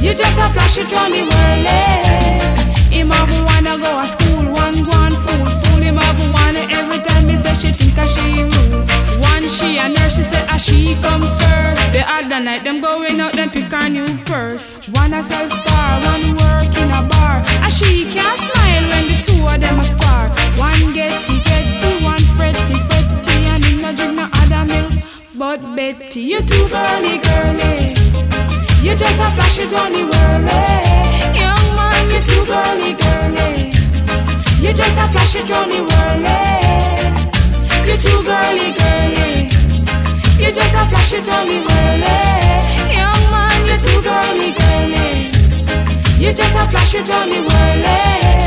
You 0.08 0.14
just 0.14 0.40
a 0.40 0.48
flash 0.54 0.78
it 0.78 0.94
on 0.96 1.12
the 1.12 1.22
whirly. 1.28 2.96
Him 2.96 3.10
have 3.10 3.28
wanna 3.46 3.76
go 3.76 3.92
to 4.00 4.08
school, 4.08 4.54
one 4.54 4.82
go 4.82 4.92
on 5.04 5.12
fool, 5.12 5.46
fool 5.60 5.82
him 5.84 5.98
have 5.98 6.18
wanna 6.34 6.64
every 6.72 7.00
time 7.00 7.28
me 7.28 7.36
say 7.36 7.54
she 7.56 7.74
think 7.74 7.98
a 8.00 8.08
she 8.08 8.44
rude. 8.44 8.88
One 9.20 9.44
she 9.50 9.78
a 9.78 9.90
nurse, 9.90 10.16
she 10.16 10.24
say 10.24 10.48
a 10.48 10.58
she 10.58 10.96
come 11.04 11.28
first. 11.40 11.92
The 11.92 12.06
other 12.08 12.40
night 12.40 12.64
them 12.64 12.80
going 12.80 13.20
out, 13.20 13.34
them 13.34 13.50
pick 13.50 13.74
a 13.74 13.90
new 13.90 14.08
purse. 14.24 14.78
One 14.96 15.14
a 15.14 15.22
sell 15.22 15.50
star, 15.50 16.00
one 16.00 16.38
work 16.40 16.72
in 16.80 16.90
a 16.90 17.04
bar. 17.04 17.44
A 17.68 17.70
she 17.70 18.08
can't 18.10 18.40
smile 18.40 18.84
when 18.88 19.04
the 19.12 19.18
two 19.28 19.44
of 19.44 19.60
them 19.60 19.78
a 19.78 19.84
spar. 19.84 20.30
One 20.56 20.94
getty 20.94 21.36
getty, 21.44 22.06
one 22.06 22.24
fretty 22.40 22.80
fretty, 22.88 23.36
and 23.52 23.66
him 23.66 23.82
no 23.82 23.94
drink 23.94 24.16
no 24.16 24.30
other 24.40 24.64
milk. 24.72 25.04
But 25.36 25.76
Betty, 25.76 26.22
you 26.22 26.40
too 26.44 26.70
girly 26.70 27.18
girly. 27.18 28.07
You're 28.82 28.96
just 28.96 29.20
a 29.20 29.32
flash, 29.36 29.58
you 29.58 29.70
don't 29.70 29.92
need 29.92 30.04
worry. 30.04 30.48
Young 31.36 31.76
man, 31.76 32.10
you're 32.10 32.22
too 32.22 32.46
girly, 32.46 32.94
girly. 32.94 33.72
You're 34.62 34.74
just 34.74 34.98
a 34.98 35.12
flash, 35.12 35.34
you 35.36 35.44
don't 35.46 35.70
need 35.70 35.82
worry. 35.82 36.38
You're 37.88 37.98
too 37.98 38.24
girly, 38.24 38.72
girly. 38.78 39.50
You're 40.40 40.52
just 40.52 40.76
a 40.76 40.86
flash, 40.90 41.12
you 41.12 41.22
don't 41.22 41.48
need 41.50 41.66
worry. 41.68 42.96
Young 42.96 43.24
man, 43.32 43.66
you're 43.66 43.78
too 43.78 44.02
girly, 44.02 44.52
girly. 44.60 45.30
You're 46.22 46.34
just 46.34 46.56
a 46.56 46.70
flash, 46.70 46.94
you 46.94 47.04
don't 47.04 47.30
need 47.30 47.46
worry. 47.46 48.47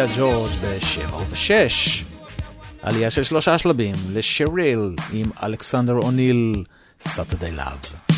הופיע 0.00 0.16
ג'ורג' 0.16 0.50
ב-7 0.50 1.14
וב-6. 1.14 2.04
עלייה 2.82 3.10
של 3.10 3.22
שלושה 3.22 3.58
שלבים 3.58 3.94
לשריל 4.12 4.94
עם 5.12 5.30
אלכסנדר 5.42 5.94
אוניל, 5.94 6.64
Saturday 7.02 7.58
Love. 7.58 8.12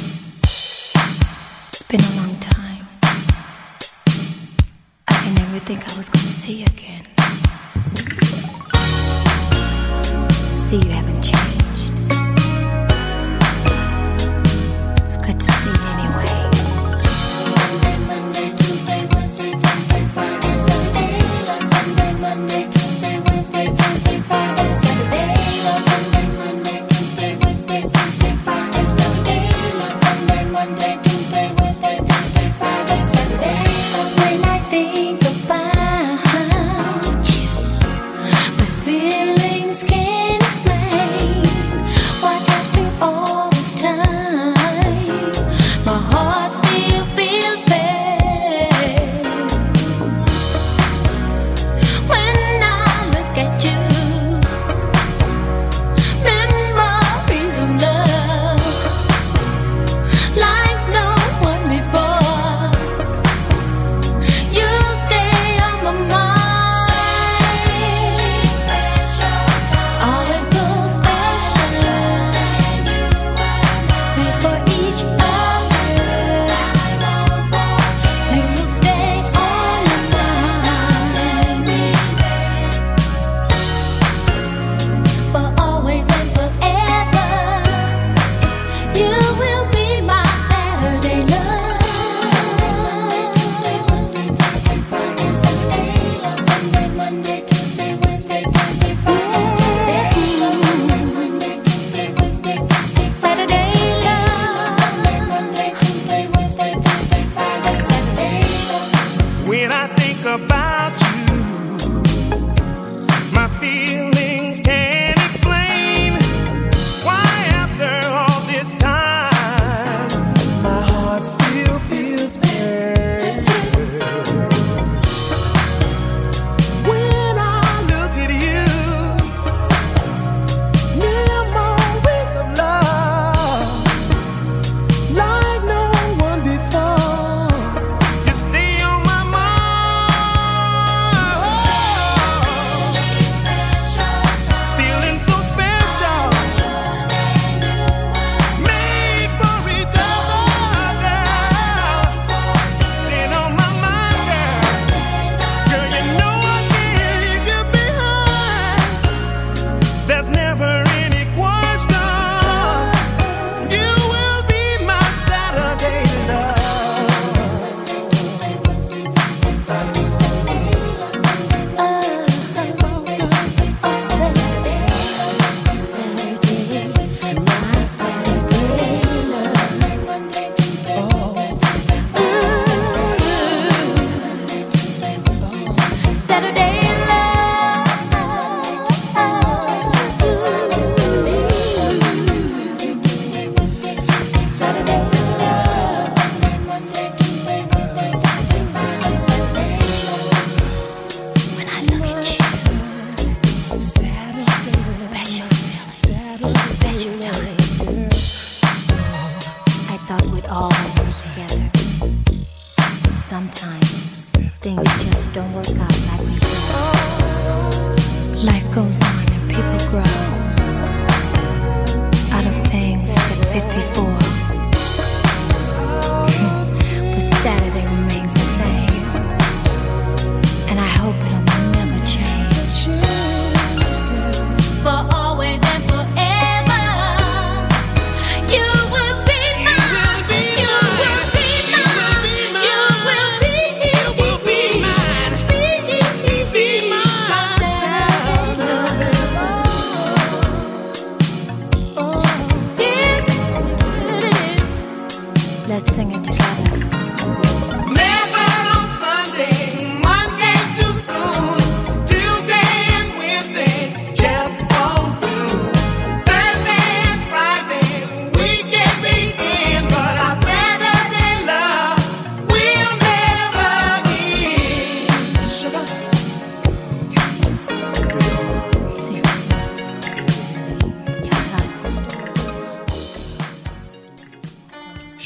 It's 1.70 1.82
been 1.90 2.01
a 2.01 2.15
long 2.20 2.35
time. 2.55 2.85
I 5.09 5.15
didn't 5.23 5.40
ever 5.47 5.61
think 5.69 5.81
I 5.90 5.93
was 6.01 6.09
going 6.12 6.27
to 6.31 6.36
see 6.43 6.57
you 6.61 6.66
again. 6.77 7.05
See 10.66 10.81
you 10.85 10.90
haven't 10.98 11.23
changed. 11.23 11.49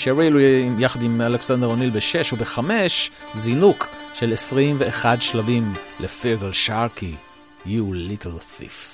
שריל 0.04 0.36
יחד 0.78 1.02
עם 1.02 1.20
אלכסנדר 1.20 1.66
אוניל 1.66 1.90
ב-6 1.90 2.34
וב-5 2.34 2.60
זינוק 3.34 3.88
של 4.14 4.32
21 4.32 5.22
שלבים 5.22 5.72
לפירל 6.00 6.52
שרקי, 6.52 7.14
You 7.66 7.68
Little 7.68 8.60
Thief. 8.60 8.93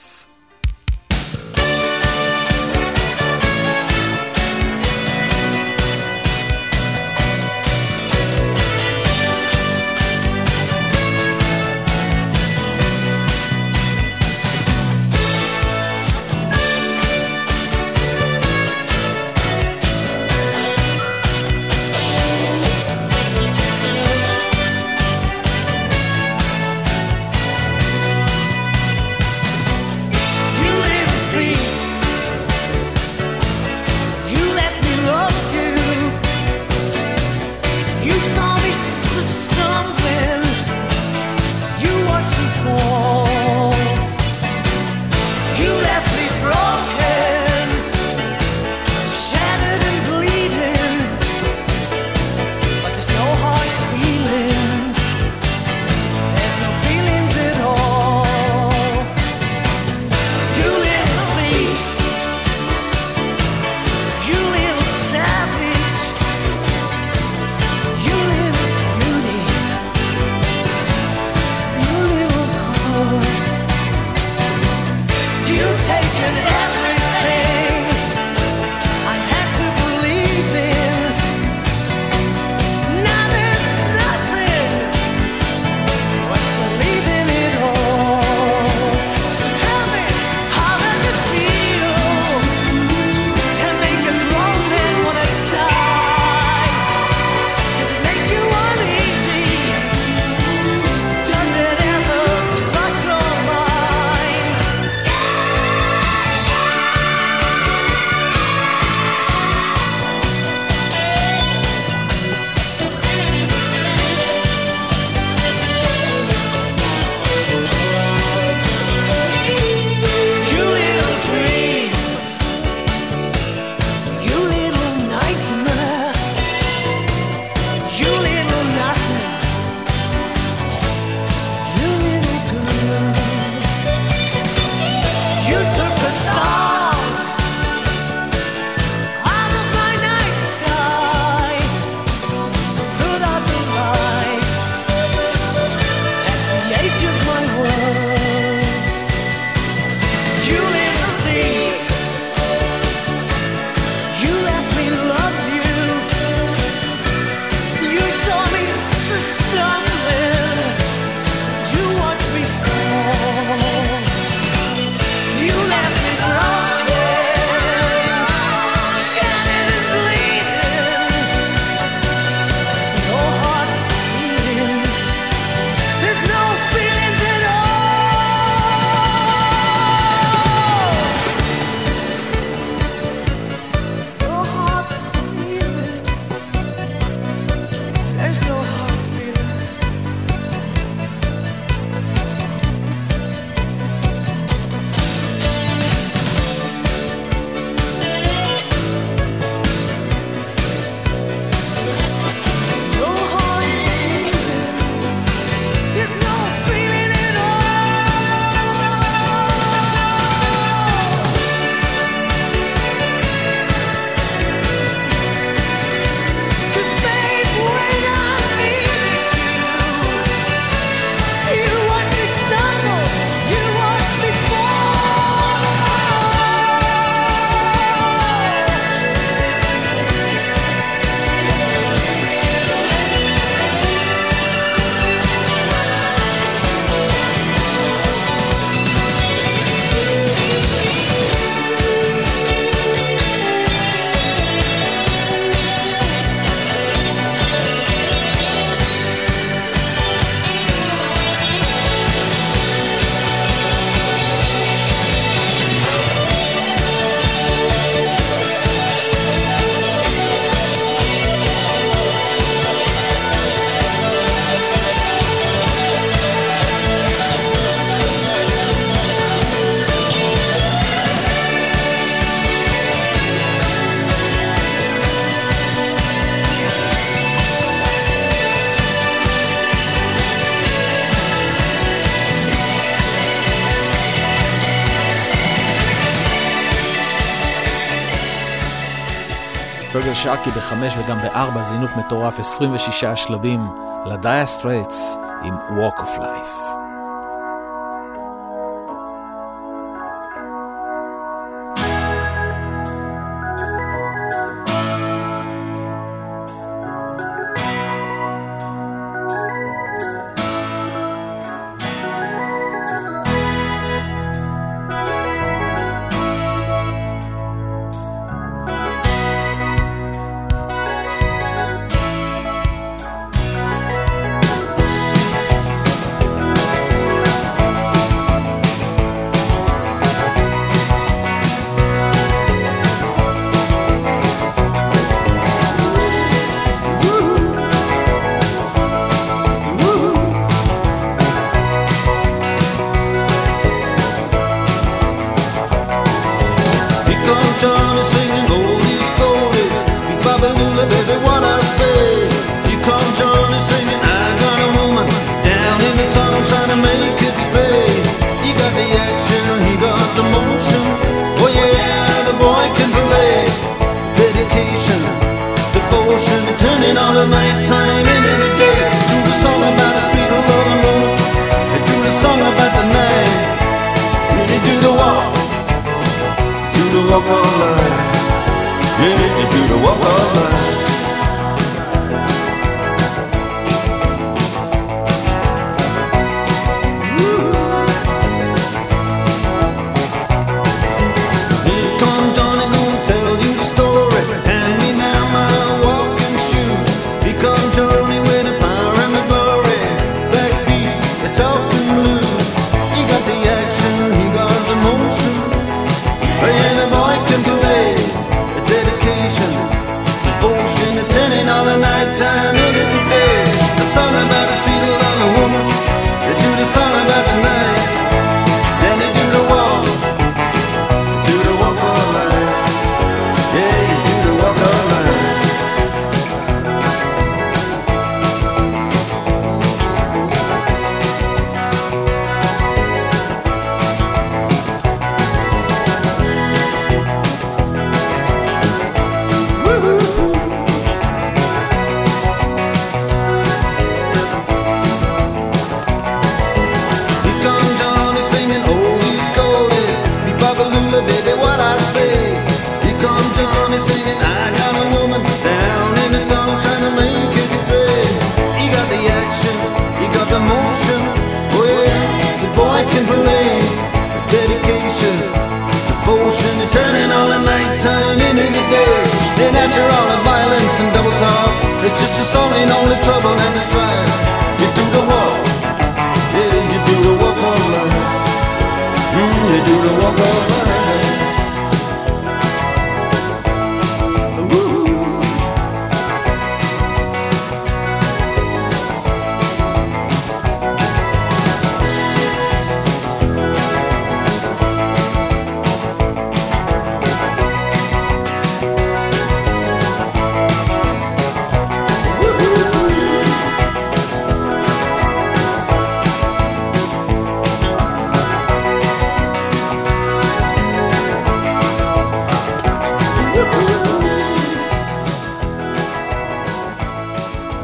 שעה 290.22 290.44
כי 290.44 290.50
בחמש 290.50 290.94
וגם 290.98 291.18
בארבע 291.18 291.62
זינוק 291.62 291.90
מטורף 291.96 292.38
26 292.38 293.04
שלבים 293.14 293.60
ל 294.06 294.15
Dire 294.15 294.53
Straits 294.53 295.18
עם 295.42 295.54
Walk 295.54 296.00
of 296.00 296.18
Life. 296.18 296.59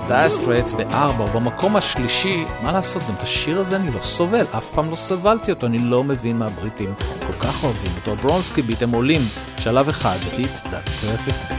Dire 0.09 0.32
Straits 0.32 0.72
בארבע, 0.72 1.26
במקום 1.26 1.76
השלישי, 1.76 2.44
מה 2.62 2.72
לעשות, 2.72 3.02
גם 3.08 3.14
את 3.18 3.22
השיר 3.22 3.60
הזה 3.60 3.76
אני 3.76 3.90
לא 3.90 4.00
סובל, 4.02 4.44
אף 4.56 4.70
פעם 4.70 4.90
לא 4.90 4.96
סבלתי 4.96 5.50
אותו, 5.50 5.66
אני 5.66 5.78
לא 5.78 6.04
מבין 6.04 6.38
מה 6.38 6.46
הבריטים 6.46 6.94
כל 7.26 7.32
כך 7.32 7.64
אוהבים 7.64 7.92
אותו. 7.96 8.16
Bronski 8.16 8.62
Beat 8.62 8.82
הם 8.82 8.90
עולים, 8.90 9.20
שלב 9.58 9.88
אחד, 9.88 10.18
Hit 10.38 10.60
that 10.60 10.88
perfect 11.04 11.55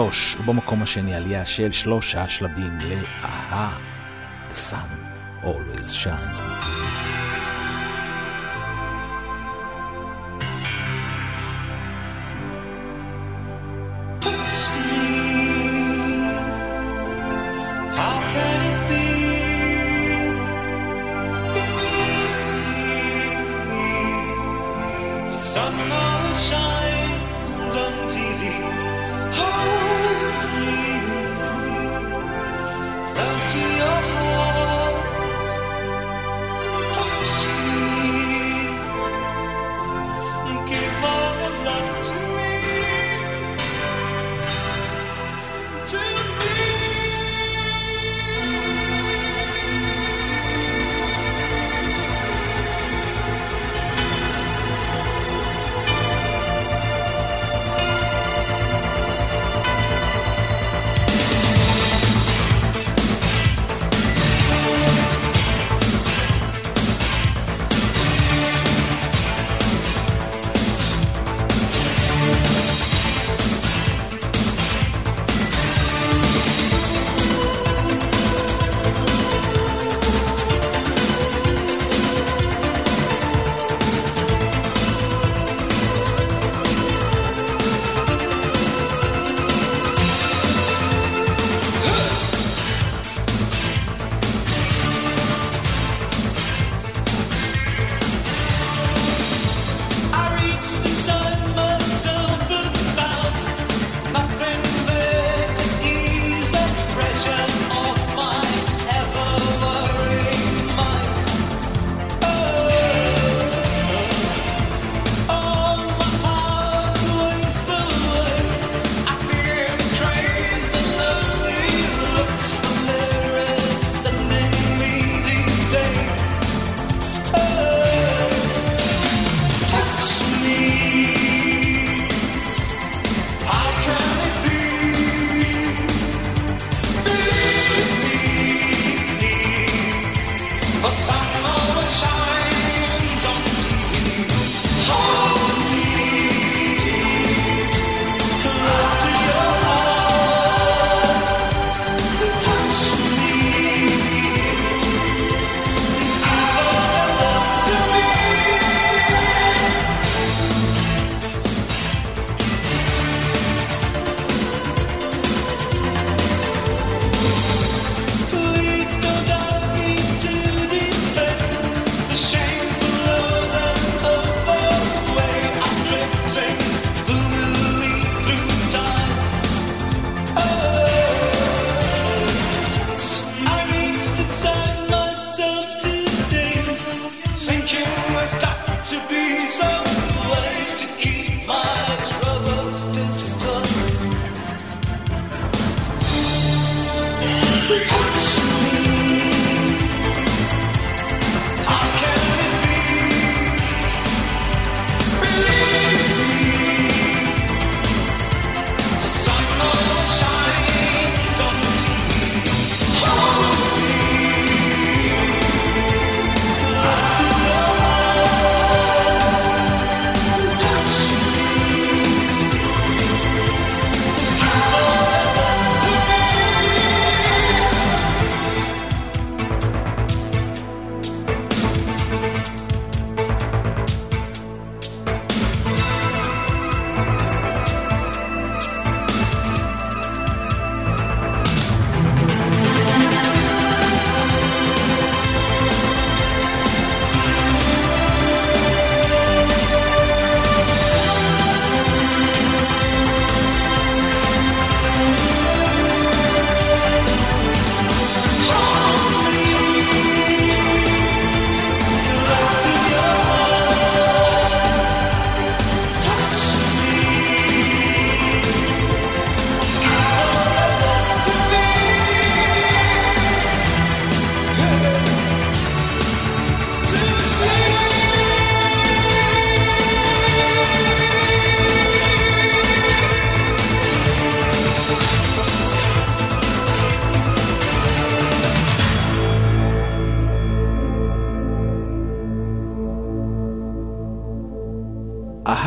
שלוש, 0.00 0.36
ובמקום 0.40 0.82
השני 0.82 1.14
עלייה 1.14 1.44
של 1.44 1.72
שלושה 1.72 2.28
שלבים 2.28 2.78
לאהה. 2.78 3.78
The 4.50 4.54
sun 4.54 5.44
always 5.44 6.04
shines. 6.04 6.59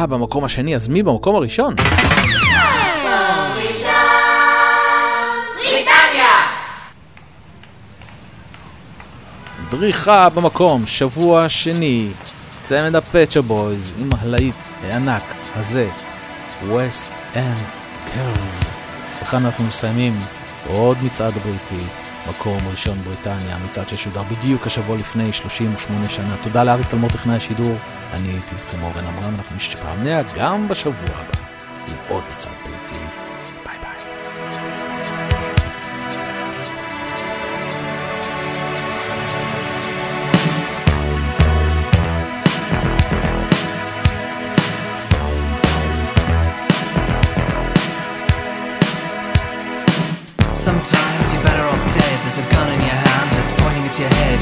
זהה 0.04 0.08
במקום 0.08 0.44
השני, 0.44 0.76
אז 0.76 0.88
מי 0.88 1.04
במקום 1.04 1.36
הראשון? 1.36 1.76
דריכה 9.70 10.30
במקום, 10.30 10.86
שבוע 10.86 11.50
שני, 11.50 12.08
צמד 12.64 12.96
הפצ'ה 12.96 13.42
בויז 13.42 13.96
עם 14.00 14.10
הלהיט 14.20 14.56
הענק 14.84 15.24
הזה, 15.56 15.90
West 16.62 17.36
End 17.36 17.72
Curve. 18.08 18.66
וכאן 19.22 19.46
אנחנו 19.46 19.64
מסיימים 19.64 20.20
עוד 20.68 20.98
מצעד 21.04 21.34
בריטי 21.34 22.03
מקום 22.30 22.58
ראשון 22.72 22.98
בריטניה, 22.98 23.58
מצעד 23.58 23.90
ששודר 23.90 24.24
בדיוק 24.24 24.68
השבוע 24.68 24.98
לפני 24.98 25.34
38 25.34 26.10
שנה. 26.10 26.36
תודה 26.44 26.64
לאריק 26.64 26.88
תלמור 26.88 27.10
טכנאי 27.10 27.36
השידור, 27.36 27.76
אני 28.14 28.28
הייתי 28.28 28.56
איתכם 28.56 28.84
אורן 28.84 29.06
עמרם, 29.08 29.36
אנחנו 29.36 29.56
נשתפענע 29.56 30.22
גם 30.38 30.68
בשבוע 30.68 31.16
הבא 31.16 31.40
עם 31.88 31.96
עוד 32.10 32.24
מצעד 32.32 32.54
בריטי. 32.66 33.13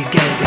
you 0.00 0.10
get 0.10 0.39